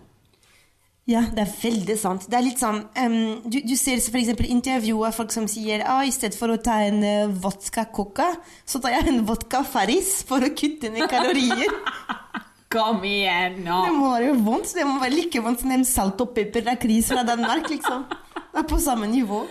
Ja, 1.11 1.23
det 1.33 1.43
er 1.43 1.51
veldig 1.51 1.95
sant. 1.99 2.27
Det 2.31 2.37
er 2.37 2.45
litt 2.45 2.61
sånn 2.61 2.83
um, 2.87 3.15
du, 3.43 3.57
du 3.67 3.73
ser 3.79 3.99
f.eks. 3.99 4.31
intervjuer 4.47 5.09
av 5.09 5.17
folk 5.17 5.33
som 5.33 5.47
sier 5.51 5.83
ah, 5.83 6.05
i 6.07 6.13
stedet 6.13 6.37
for 6.39 6.53
å 6.53 6.59
ta 6.61 6.77
en 6.85 7.01
uh, 7.03 7.33
vodka 7.43 7.87
coca, 7.91 8.29
så 8.65 8.79
tar 8.83 8.95
jeg 8.95 9.09
en 9.11 9.23
vodka 9.27 9.63
Farris 9.67 10.21
for 10.27 10.43
å 10.43 10.51
kutte 10.55 10.93
ned 10.93 11.09
kalorier. 11.11 11.75
Kom 12.71 13.03
igjen 13.03 13.59
nå! 13.65 13.81
Det 13.83 13.95
må 13.97 14.13
være 14.13 14.35
vondt. 14.39 14.71
Det 14.77 14.85
må 14.87 14.95
være 15.01 15.17
like 15.17 15.41
vondt 15.43 15.65
som 15.65 15.73
en 15.75 15.83
salt 15.87 16.21
og 16.23 16.31
pepper 16.37 16.63
lakris 16.69 17.09
fra 17.11 17.25
Danmark, 17.27 17.67
liksom. 17.67 18.05
Det 18.39 18.61
er 18.61 18.67
på 18.69 18.79
samme 18.79 19.09
nivå. 19.11 19.41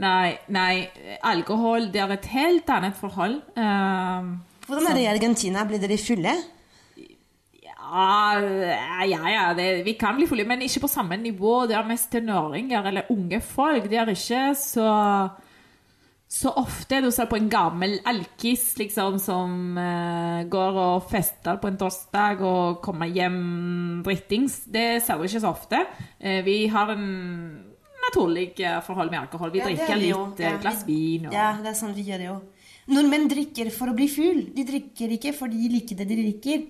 Nei, 0.00 0.36
nei, 0.52 0.86
alkohol 1.24 1.90
det 1.92 2.00
er 2.00 2.14
et 2.16 2.28
helt 2.32 2.72
annet 2.72 2.96
forhold. 2.96 3.42
Uh, 3.56 4.36
Hvordan 4.66 4.88
er 4.88 4.96
det 4.96 5.04
i 5.04 5.10
Argentina? 5.12 5.64
Blir 5.68 5.82
dere 5.84 6.00
fulle? 6.00 6.32
Ja, 7.86 9.04
ja, 9.06 9.22
ja 9.30 9.54
det, 9.54 9.84
vi 9.86 9.94
kan 9.98 10.16
bli 10.18 10.26
fulle, 10.26 10.44
men 10.48 10.62
ikke 10.66 10.82
på 10.84 10.90
samme 10.90 11.16
nivå. 11.20 11.66
Det 11.70 11.76
er 11.78 11.86
mest 11.86 12.10
tenåringer 12.12 12.86
eller 12.90 13.10
unge 13.14 13.40
folk. 13.44 13.86
Det 13.90 13.98
er 14.02 14.12
ikke 14.14 14.46
så 14.58 14.88
så 16.26 16.50
ofte 16.58 16.98
du 17.04 17.06
ser 17.14 17.28
på 17.30 17.36
en 17.38 17.46
gammel 17.48 18.00
alkis 18.10 18.72
liksom, 18.80 19.20
som 19.22 19.76
uh, 19.78 20.42
går 20.50 20.78
og 20.82 21.04
fester 21.06 21.60
på 21.62 21.68
en 21.70 21.76
torsdag 21.78 22.42
og 22.42 22.80
kommer 22.82 23.06
hjem 23.06 24.02
drittings. 24.04 24.64
Det 24.66 25.04
ser 25.06 25.20
du 25.22 25.28
ikke 25.28 25.42
så 25.44 25.52
ofte. 25.54 25.84
Uh, 26.18 26.40
vi 26.42 26.56
har 26.72 26.90
en 26.96 27.06
naturlig 28.08 28.48
uh, 28.58 28.80
forhold 28.82 29.14
med 29.14 29.20
alkohol. 29.22 29.54
Vi 29.54 29.62
Ja, 29.62 29.68
drikker 29.70 29.94
er 29.94 30.02
vi 30.02 30.10
litt 30.10 30.42
Ja, 30.42 30.56
glass 30.66 30.82
vi- 30.84 30.96
vin. 30.98 31.28
Og, 31.30 31.32
Ja, 31.38 31.52
det 31.62 31.70
er 31.70 31.78
sånn 31.78 31.94
vi 31.94 32.08
gjør 32.10 32.18
det 32.18 32.26
jo. 32.32 32.36
Nordmenn 32.90 33.28
drikker 33.30 33.70
for 33.70 33.86
å 33.90 33.94
bli 33.94 34.08
full. 34.10 34.42
De 34.54 34.64
drikker 34.66 35.14
ikke 35.14 35.32
fordi 35.34 35.62
de 35.62 35.74
liker 35.78 35.96
det 36.02 36.08
de 36.10 36.18
drikker. 36.24 36.66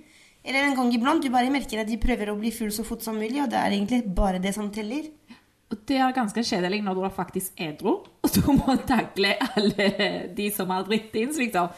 Eller 0.46 0.68
en 0.68 0.76
gang 0.78 0.92
iblant 0.94 1.22
du 1.24 1.30
bare 1.34 1.50
merker 1.50 1.82
at 1.82 1.90
de 1.90 1.98
prøver 1.98 2.30
å 2.30 2.38
bli 2.38 2.52
full 2.54 2.70
så 2.74 2.86
fort 2.86 3.02
som 3.02 3.18
mulig, 3.18 3.40
og 3.42 3.50
det 3.50 3.58
er 3.58 3.74
egentlig 3.74 4.04
bare 4.14 4.38
det 4.42 4.54
som 4.54 4.70
teller. 4.70 5.10
Og 5.66 5.80
det 5.88 5.98
er 5.98 6.14
ganske 6.14 6.44
kjedelig 6.46 6.78
når 6.86 6.94
du 6.94 7.04
er 7.08 7.14
faktisk 7.14 7.58
edru, 7.58 7.96
og 8.22 8.34
du 8.36 8.42
må 8.54 8.76
takle 8.86 9.34
alle 9.50 9.90
de 10.36 10.50
som 10.54 10.70
har 10.70 10.86
drittings, 10.86 11.40
liksom. 11.42 11.72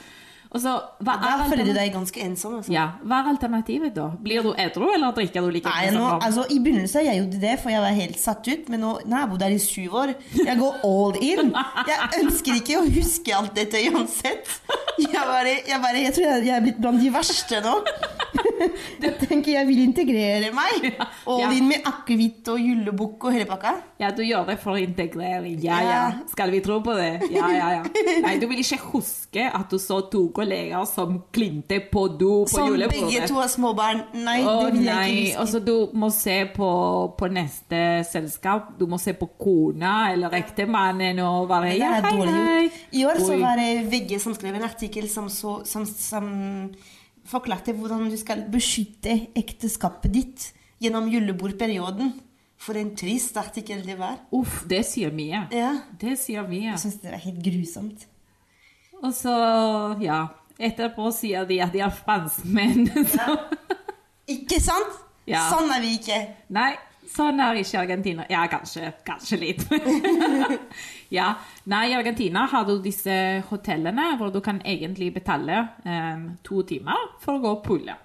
Og 0.48 0.62
så, 0.62 0.70
hva 1.04 1.14
Da 1.20 1.30
er, 1.34 1.42
føler 1.50 1.66
du 1.68 1.74
deg 1.76 1.90
ganske 1.92 2.20
ensom. 2.24 2.54
Altså. 2.58 2.72
ja, 2.72 2.86
hva 3.04 3.18
er 3.20 3.26
alternativet 3.34 3.92
da? 3.96 4.06
Blir 4.24 4.46
du 4.46 4.54
edru, 4.56 4.86
eller 4.94 5.12
drikker 5.16 5.44
du 5.44 5.50
like 5.52 5.68
mye 5.68 6.14
altså, 6.24 6.46
I 6.48 6.56
begynnelsen 6.64 7.04
jeg 7.04 7.20
gjorde 7.20 7.40
det, 7.42 7.56
for 7.60 7.72
jeg 7.74 7.82
var 7.84 7.96
helt 7.98 8.20
satt 8.20 8.48
ut. 8.48 8.70
Men 8.72 8.80
nå, 8.84 8.94
nå 9.04 9.18
har 9.18 9.26
jeg 9.26 9.32
bodd 9.34 9.44
her 9.44 9.56
i 9.56 9.60
syv 9.60 9.98
år. 10.02 10.14
Jeg 10.38 10.56
går 10.62 10.78
all 10.88 11.18
in. 11.20 11.52
Jeg 11.90 12.22
ønsker 12.22 12.62
ikke 12.62 12.78
å 12.80 12.86
huske 12.96 13.36
alt 13.36 13.52
dette 13.60 13.82
uansett. 13.92 14.54
Jeg, 14.98 15.12
bare, 15.12 15.52
jeg, 15.68 15.82
bare, 15.84 16.00
jeg 16.06 16.16
tror 16.16 16.24
jeg, 16.30 16.46
jeg 16.48 16.56
er 16.56 16.64
blitt 16.64 16.80
blant 16.80 17.04
de 17.04 17.12
verste 17.12 17.60
nå. 17.62 17.74
Jeg 19.02 19.14
tenker 19.20 19.52
jeg 19.52 19.66
vil 19.68 19.80
integrere 19.84 20.50
meg. 20.54 20.88
All 21.28 21.40
Ja. 21.42 21.50
in 21.54 21.68
med 21.70 21.86
akevitt 21.86 22.48
og 22.52 22.58
jullebukk 22.60 23.28
og 23.28 23.34
hele 23.36 23.46
pakka. 23.48 23.74
Ja, 24.00 24.10
du 24.14 24.22
gjør 24.22 24.46
det 24.50 24.58
for 24.62 24.78
integrering. 24.80 25.58
Ja, 25.62 25.78
ja. 25.84 26.00
Skal 26.30 26.50
vi 26.54 26.60
tro 26.64 26.80
på 26.84 26.94
det? 26.98 27.28
Ja, 27.34 27.48
ja, 27.54 27.68
ja. 27.78 27.82
Nei, 28.24 28.34
du 28.42 28.46
vil 28.50 28.60
ikke 28.62 28.78
huske 28.92 29.44
at 29.54 29.70
du 29.70 29.78
så 29.82 30.00
to 30.10 30.24
kolleger 30.34 30.84
som 30.90 31.20
klinte 31.34 31.80
på 31.92 32.06
do 32.18 32.44
på 32.48 32.52
Som 32.56 32.74
begge 32.78 33.26
to 33.28 33.38
har 33.40 33.48
små 33.52 33.72
barn. 33.78 34.02
Nei, 34.14 34.38
det 34.42 34.72
vil 34.74 34.84
jeg 34.84 34.94
nei, 34.94 35.08
ikke 35.12 35.24
huske. 35.28 35.40
altså 35.44 35.62
du 35.66 35.74
må 35.98 36.10
se 36.14 36.38
på, 36.54 36.70
på 37.18 37.30
neste 37.32 37.82
selskap. 38.10 38.74
Du 38.78 38.86
må 38.90 38.98
se 39.02 39.14
på 39.18 39.30
kona 39.38 40.12
eller 40.12 40.34
ektemannen 40.38 41.18
og 41.24 41.48
bare 41.50 41.74
ja, 41.78 41.94
hei, 42.04 42.14
hei. 42.26 42.70
I 42.98 43.04
år 43.08 43.18
så 43.22 43.38
var 43.40 43.58
det 43.60 43.86
VG 43.92 44.18
som 44.22 44.34
skrev 44.36 44.58
en 44.58 44.66
artikkel 44.68 45.08
som, 45.10 45.28
så, 45.32 45.60
som, 45.68 45.86
som 45.86 46.28
forklarte 47.28 47.74
hvordan 47.76 48.08
du 48.10 48.16
skal 48.20 48.46
beskytte 48.52 49.14
ekteskapet 49.38 50.14
ditt 50.14 50.48
gjennom 50.82 51.08
julebordperioden. 51.12 52.14
For 52.58 52.74
en 52.80 52.90
trist 52.98 53.36
artikkel 53.38 53.84
det 53.86 53.94
var. 54.00 54.16
Uff, 54.34 54.64
det 54.66 54.80
sier 54.88 55.12
mye. 55.14 55.44
Ja. 55.54 55.76
Det 56.00 56.16
sier 56.18 56.46
mye. 56.48 56.72
Jeg 56.72 56.82
syns 56.82 56.98
det 57.04 57.12
var 57.12 57.22
helt 57.22 57.42
grusomt. 57.44 58.06
Og 58.98 59.12
så, 59.14 59.34
ja 60.02 60.24
Etterpå 60.58 61.12
sier 61.14 61.44
de 61.46 61.60
at 61.62 61.70
de 61.70 61.84
er 61.86 61.94
franskmenn. 61.94 62.88
Ja. 63.18 63.36
Ikke 64.28 64.58
sant? 64.60 64.96
Ja. 65.28 65.44
Sånn 65.52 65.70
er 65.72 65.80
vi 65.80 65.94
ikke. 65.96 66.16
Nei, 66.52 66.72
sånn 67.12 67.40
er 67.40 67.60
ikke 67.60 67.80
Argentina. 67.82 68.26
Ja, 68.30 68.44
kanskje, 68.50 68.92
kanskje 69.06 69.38
litt. 69.40 69.64
ja. 71.18 71.32
Nei, 71.70 71.84
i 71.92 71.96
Argentina 71.98 72.46
har 72.50 72.66
du 72.68 72.76
disse 72.84 73.14
hotellene 73.50 74.12
hvor 74.20 74.32
du 74.34 74.40
kan 74.44 74.60
egentlig 74.64 75.12
betale 75.16 75.64
eh, 75.84 76.28
to 76.46 76.62
timer 76.68 77.08
for 77.22 77.38
å 77.38 77.42
gå 77.44 77.54
og 77.56 77.64
pulle. 77.66 77.96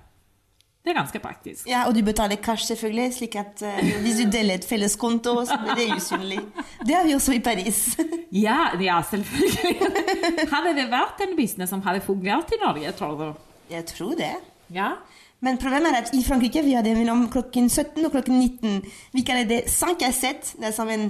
Det 0.84 0.92
er 0.92 0.98
ganske 0.98 1.20
praktisk. 1.24 1.68
Ja, 1.70 1.86
Og 1.88 1.96
du 1.96 2.02
betaler 2.04 2.36
cash, 2.44 2.66
selvfølgelig, 2.68 3.14
slik 3.16 3.38
at 3.40 3.62
eh, 3.64 3.94
hvis 4.04 4.18
du 4.20 4.26
deler 4.34 4.60
et 4.60 4.66
felleskonto, 4.68 5.38
så 5.48 5.56
blir 5.62 5.78
det 5.80 5.86
usynlig. 5.96 6.42
Det 6.84 6.98
har 6.98 7.08
vi 7.08 7.14
også 7.16 7.38
i 7.38 7.44
Paris. 7.44 7.86
Ja, 8.34 8.72
ja, 8.82 8.96
selvfølgelig. 9.06 10.48
Hadde 10.50 10.72
det 10.74 10.88
vært 10.90 11.20
en 11.22 11.36
business 11.38 11.70
som 11.70 11.84
hadde 11.86 12.02
fungert 12.02 12.50
i 12.50 12.58
Norge, 12.58 12.92
tror 12.98 13.20
du? 13.20 13.28
Jeg 13.70 13.86
tror 13.92 14.16
det. 14.18 14.32
Ja. 14.74 14.96
Men 15.44 15.58
problemet 15.60 15.92
er 15.92 16.06
at 16.06 16.12
i 16.16 16.24
Frankrike 16.24 16.64
vi 16.64 16.74
har 16.78 16.86
det 16.86 16.96
mellom 16.96 17.26
klokken 17.32 17.70
17 17.70 18.06
og 18.06 18.12
klokken 18.14 18.40
19. 18.40 18.78
Vi 19.14 19.24
kaller 19.28 19.48
det 19.50 19.64
5 19.68 19.98
à 20.08 20.12
7. 20.16 20.56
Det 20.62 20.70
er 20.70 20.76
som 20.76 20.90
en, 20.90 21.10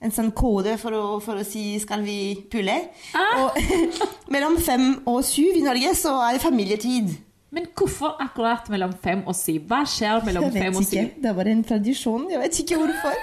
en 0.00 0.14
sånn 0.14 0.30
kode 0.36 0.76
for 0.78 0.94
å, 0.94 1.04
for 1.24 1.40
å 1.40 1.44
si 1.46 1.78
'skal 1.82 2.04
vi 2.06 2.46
pulle'? 2.52 2.88
Ah. 3.18 3.42
Og 3.42 3.58
mellom 4.34 4.58
5 4.62 5.02
og 5.10 5.24
7 5.24 5.58
i 5.58 5.64
Norge 5.66 5.94
så 5.98 6.14
er 6.28 6.36
det 6.36 6.42
familietid. 6.44 7.16
Men 7.54 7.66
hvorfor 7.76 8.16
akkurat 8.22 8.68
mellom 8.70 8.92
fem 9.02 9.22
og 9.26 9.34
syv? 9.38 9.66
Hva 9.70 9.84
skjer 9.86 10.24
mellom 10.26 10.48
Jeg 10.48 10.52
fem 10.52 10.72
vet 10.72 10.78
og 10.78 10.84
syv? 10.84 10.98
ikke. 10.98 11.22
Det 11.22 11.28
er 11.30 11.34
bare 11.38 11.52
en 11.54 11.64
tradisjon. 11.64 12.24
Jeg 12.30 12.40
vet 12.40 12.58
ikke 12.64 12.78
hvorfor. 12.80 13.14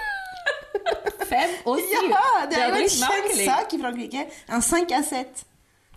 Fem 1.32 1.50
og 1.66 1.80
syv? 1.80 2.12
Ja, 2.16 2.30
det 2.50 2.60
er 2.60 2.70
jo 2.70 2.78
en 2.80 2.94
kjent 2.96 3.42
sak 3.44 3.74
i 3.76 3.80
Frankrike. 3.82 4.24
En 4.52 4.64
5 4.64 4.94
à 4.96 5.02
7. 5.04 5.44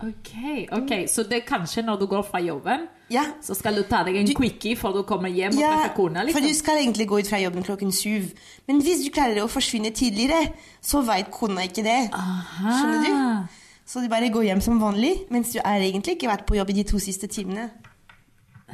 Ok, 0.02 0.32
ok. 0.74 0.92
Så 1.08 1.22
det 1.22 1.36
er 1.38 1.46
kanskje 1.46 1.82
når 1.86 2.00
du 2.02 2.06
går 2.10 2.22
fra 2.26 2.40
jobben, 2.42 2.88
Ja. 3.12 3.24
så 3.44 3.54
skal 3.54 3.74
du 3.76 3.82
ta 3.84 4.02
deg 4.06 4.16
en 4.16 4.30
quickie 4.34 4.76
før 4.80 4.94
du 4.96 5.02
kommer 5.04 5.28
hjem 5.28 5.52
og 5.56 5.60
Ja, 5.60 5.72
treffer 5.76 5.94
kona? 5.96 6.20
for 6.20 6.26
Liksom. 6.40 6.46
du 6.48 6.54
skal 6.54 6.78
egentlig 6.80 7.06
gå 7.08 7.18
ut 7.20 7.28
fra 7.28 7.38
jobben 7.42 7.62
klokken 7.66 7.92
syv. 7.92 8.30
Men 8.66 8.80
hvis 8.80 9.04
du 9.04 9.10
klarer 9.12 9.42
å 9.44 9.48
forsvinne 9.48 9.90
tidligere, 9.92 10.52
så 10.80 11.02
vet 11.04 11.30
kona 11.30 11.66
ikke 11.68 11.84
det. 11.84 11.98
Aha. 12.12 12.78
Skjønner 12.80 13.04
du? 13.04 13.58
Så 13.86 14.00
du 14.00 14.08
bare 14.08 14.30
går 14.32 14.44
hjem 14.48 14.60
som 14.64 14.80
vanlig, 14.80 15.26
mens 15.30 15.52
du 15.52 15.58
er 15.60 15.80
egentlig 15.84 16.16
ikke 16.16 16.30
vært 16.32 16.46
på 16.48 16.56
jobb 16.56 16.70
i 16.70 16.78
de 16.80 16.84
to 16.88 16.98
siste 16.98 17.28
timene. 17.28 17.70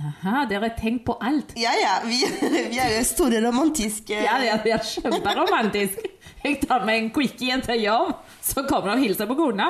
Aha, 0.01 0.45
dere 0.49 0.69
har 0.69 0.77
tenkt 0.79 1.03
på 1.05 1.17
alt. 1.21 1.51
Ja, 1.59 1.73
ja, 1.77 1.97
vi, 2.07 2.23
vi 2.71 2.79
er 2.79 2.95
jo 2.95 3.03
store 3.05 3.41
romantiske 3.45 4.15
Ja, 4.15 4.39
ja, 4.41 4.55
det 4.63 4.73
er 4.73 4.85
kjemperomantisk. 4.87 5.99
Jeg 6.45 6.61
tar 6.63 6.87
meg 6.87 7.03
en 7.03 7.11
quickie 7.13 7.59
til 7.67 7.83
jobb, 7.83 8.15
så 8.41 8.63
kommer 8.71 8.93
du 8.95 8.95
og 8.95 9.03
hilser 9.03 9.27
på 9.29 9.35
kona. 9.37 9.67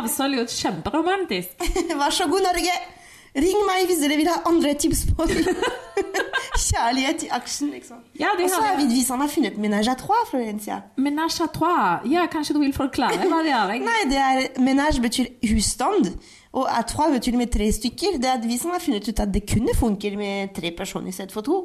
Absolutt 0.00 0.50
kjemperomantisk. 0.50 1.60
Vær 2.00 2.10
så 2.16 2.26
god, 2.32 2.42
Norge! 2.48 2.74
Ring 3.36 3.64
meg 3.68 3.86
hvis 3.90 4.00
dere 4.02 4.16
vil 4.16 4.28
ha 4.30 4.40
andre 4.48 4.74
tips 4.74 5.04
på 5.12 5.26
kjærlighet 6.58 7.22
i 7.26 7.28
aksjen, 7.32 7.70
liksom. 7.70 8.00
Ja, 8.18 8.32
det 8.38 8.44
Og 8.44 8.50
så 8.50 8.60
har 8.62 8.76
vi 8.76 9.02
har 9.08 9.28
funnet 9.28 9.58
Ménage 9.58 9.88
à 9.88 9.94
trois, 9.94 10.24
Florencia. 10.30 10.82
Menage 10.96 11.40
à 11.44 11.46
trois. 11.46 12.00
Ja, 12.04 12.26
kanskje 12.26 12.54
du 12.54 12.60
vil 12.60 12.72
forklare 12.72 13.18
hva 13.28 13.42
det 13.44 13.52
er? 13.54 13.74
Nei, 13.84 14.00
det 14.10 14.18
er 14.18 14.60
Ménage 14.60 15.02
betyr 15.02 15.30
husstand, 15.52 16.12
og 16.52 16.68
à 16.68 16.82
trois 16.82 17.12
betyr 17.14 17.36
med 17.36 17.52
tre 17.52 17.70
stykker. 17.72 18.18
Det 18.18 18.30
er 18.30 18.42
vi 18.46 18.58
som 18.58 18.70
har 18.74 18.82
funnet 18.82 19.08
ut 19.08 19.20
at 19.20 19.34
det 19.34 19.46
kunne 19.50 19.74
funke 19.76 20.16
med 20.16 20.54
tre 20.56 20.72
personer 20.76 21.08
i 21.08 21.12
stedet 21.12 21.32
for 21.32 21.42
to. 21.46 21.60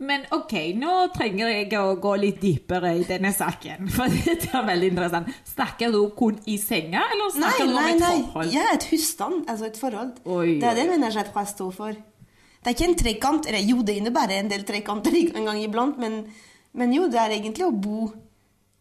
Men 0.00 0.22
ok, 0.32 0.52
nå 0.80 0.92
trenger 1.12 1.50
jeg 1.52 1.74
å 1.76 1.96
gå 2.00 2.14
litt 2.22 2.38
dypere 2.40 2.94
i 2.96 3.02
denne 3.04 3.34
saken. 3.36 3.88
For 3.96 4.08
det 4.08 4.48
er 4.48 4.64
veldig 4.64 4.88
interessant. 4.94 5.32
Snakker 5.50 5.92
du 5.92 5.98
kun 6.16 6.38
i 6.48 6.56
senga, 6.60 7.02
eller 7.12 7.34
Nei, 7.34 7.36
snakker 7.36 7.66
du 7.66 7.74
om 7.74 7.76
nei, 7.76 7.90
et 7.92 8.00
nei. 8.00 8.14
forhold? 8.30 8.54
Ja, 8.56 8.62
et 8.72 8.86
husstand, 8.94 9.42
altså 9.44 9.68
et 9.68 9.80
forhold. 9.80 10.14
Oi, 10.24 10.54
det 10.62 10.70
er 10.70 10.80
det 10.80 10.86
mener 10.88 11.12
jeg 11.12 11.28
trois 11.28 11.52
står 11.52 11.74
for. 11.76 11.98
Det 12.60 12.68
er 12.72 12.76
ikke 12.76 12.88
en 12.88 12.98
trekant, 13.02 13.46
eller 13.48 13.64
jo, 13.64 13.82
det 13.84 13.98
innebærer 14.00 14.40
en 14.40 14.50
del 14.52 14.64
trekanter 14.68 15.16
en 15.36 15.50
gang 15.50 15.60
iblant, 15.60 16.00
men, 16.00 16.22
men 16.76 16.96
jo, 16.96 17.06
det 17.12 17.20
er 17.20 17.36
egentlig 17.36 17.68
å 17.68 17.72
bo 17.76 18.08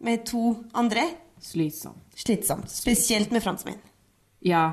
med 0.07 0.23
to 0.27 0.53
andre. 0.79 1.03
Slitsomt. 1.43 1.99
Slitsomt. 2.19 2.71
Spesielt 2.71 3.31
med 3.35 3.43
franskmenn. 3.43 3.79
Ja. 4.47 4.69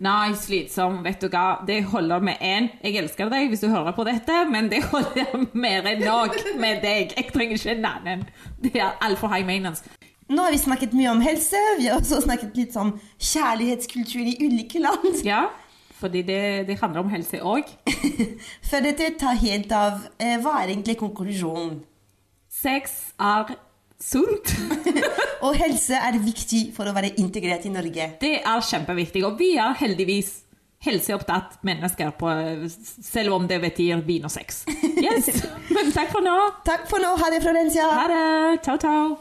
Nei, 0.00 0.32
slitsom. 0.32 1.02
Vet 1.04 1.20
du 1.20 1.28
hva, 1.28 1.58
det 1.68 1.82
holder 1.90 2.22
med 2.24 2.40
én. 2.40 2.70
Jeg 2.80 2.96
elsker 3.02 3.28
deg 3.32 3.50
hvis 3.52 3.60
du 3.60 3.68
hører 3.68 3.92
på 3.92 4.06
dette, 4.08 4.36
men 4.48 4.70
det 4.72 4.80
holder 4.88 5.34
mer 5.52 5.84
enn 5.90 6.00
nok 6.06 6.38
med 6.60 6.80
deg. 6.84 7.12
Jeg 7.18 7.28
trenger 7.34 7.58
ikke 7.58 7.74
en 7.74 7.88
annen. 7.90 8.22
Det 8.64 8.72
er 8.80 8.94
altfor 9.04 9.28
high 9.34 9.44
maintenance. 9.44 9.84
Nå 10.30 10.46
har 10.46 10.54
vi 10.54 10.60
snakket 10.62 10.92
mye 10.94 11.10
om 11.10 11.20
helse, 11.24 11.58
vi 11.80 11.88
har 11.90 11.98
også 11.98 12.20
snakket 12.22 12.54
litt 12.56 12.76
om 12.78 12.92
kjærlighetskultur 13.18 14.22
i 14.30 14.36
ulike 14.46 14.78
land. 14.80 15.20
Ja, 15.26 15.48
fordi 16.00 16.22
det, 16.24 16.40
det 16.68 16.78
handler 16.80 17.02
om 17.02 17.10
helse 17.12 17.40
òg. 17.42 17.68
For 18.70 18.80
dette 18.80 19.10
tar 19.20 19.36
helt 19.42 19.72
av. 19.74 20.06
Eh, 20.22 20.38
Hva 20.40 20.60
er 20.62 20.70
egentlig 20.72 20.96
konklusjonen? 21.02 21.80
Sex 22.48 22.94
er 23.20 23.52
sunt. 24.00 24.54
Og 25.44 25.56
helse 25.56 25.96
er 25.96 26.18
viktig 26.20 26.70
for 26.76 26.88
å 26.88 26.94
være 26.96 27.14
integrert 27.20 27.64
i 27.64 27.72
Norge. 27.72 28.12
Det 28.20 28.34
er 28.40 28.68
kjempeviktig, 28.70 29.24
og 29.24 29.38
vi 29.40 29.54
er 29.60 29.76
heldigvis 29.80 30.34
helseopptatt 30.84 31.58
mennesker, 31.64 32.12
på, 32.16 32.28
selv 33.04 33.36
om 33.36 33.48
det 33.48 33.60
betyr 33.60 34.00
vin 34.04 34.24
og 34.24 34.32
sex. 34.32 34.64
Yes, 35.00 35.28
Men 35.74 35.92
takk 35.96 36.12
for 36.12 36.24
nå. 36.24 36.36
Takk 36.64 36.88
for 36.88 37.02
nå. 37.02 37.14
Ha 37.20 37.32
det, 37.32 37.42
Florencia. 37.44 37.88
Ha 37.88 38.06
det. 38.08 38.62
Ciao, 38.64 38.78
ciao. 38.80 39.16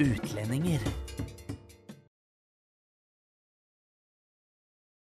Utlendinger. 0.00 0.99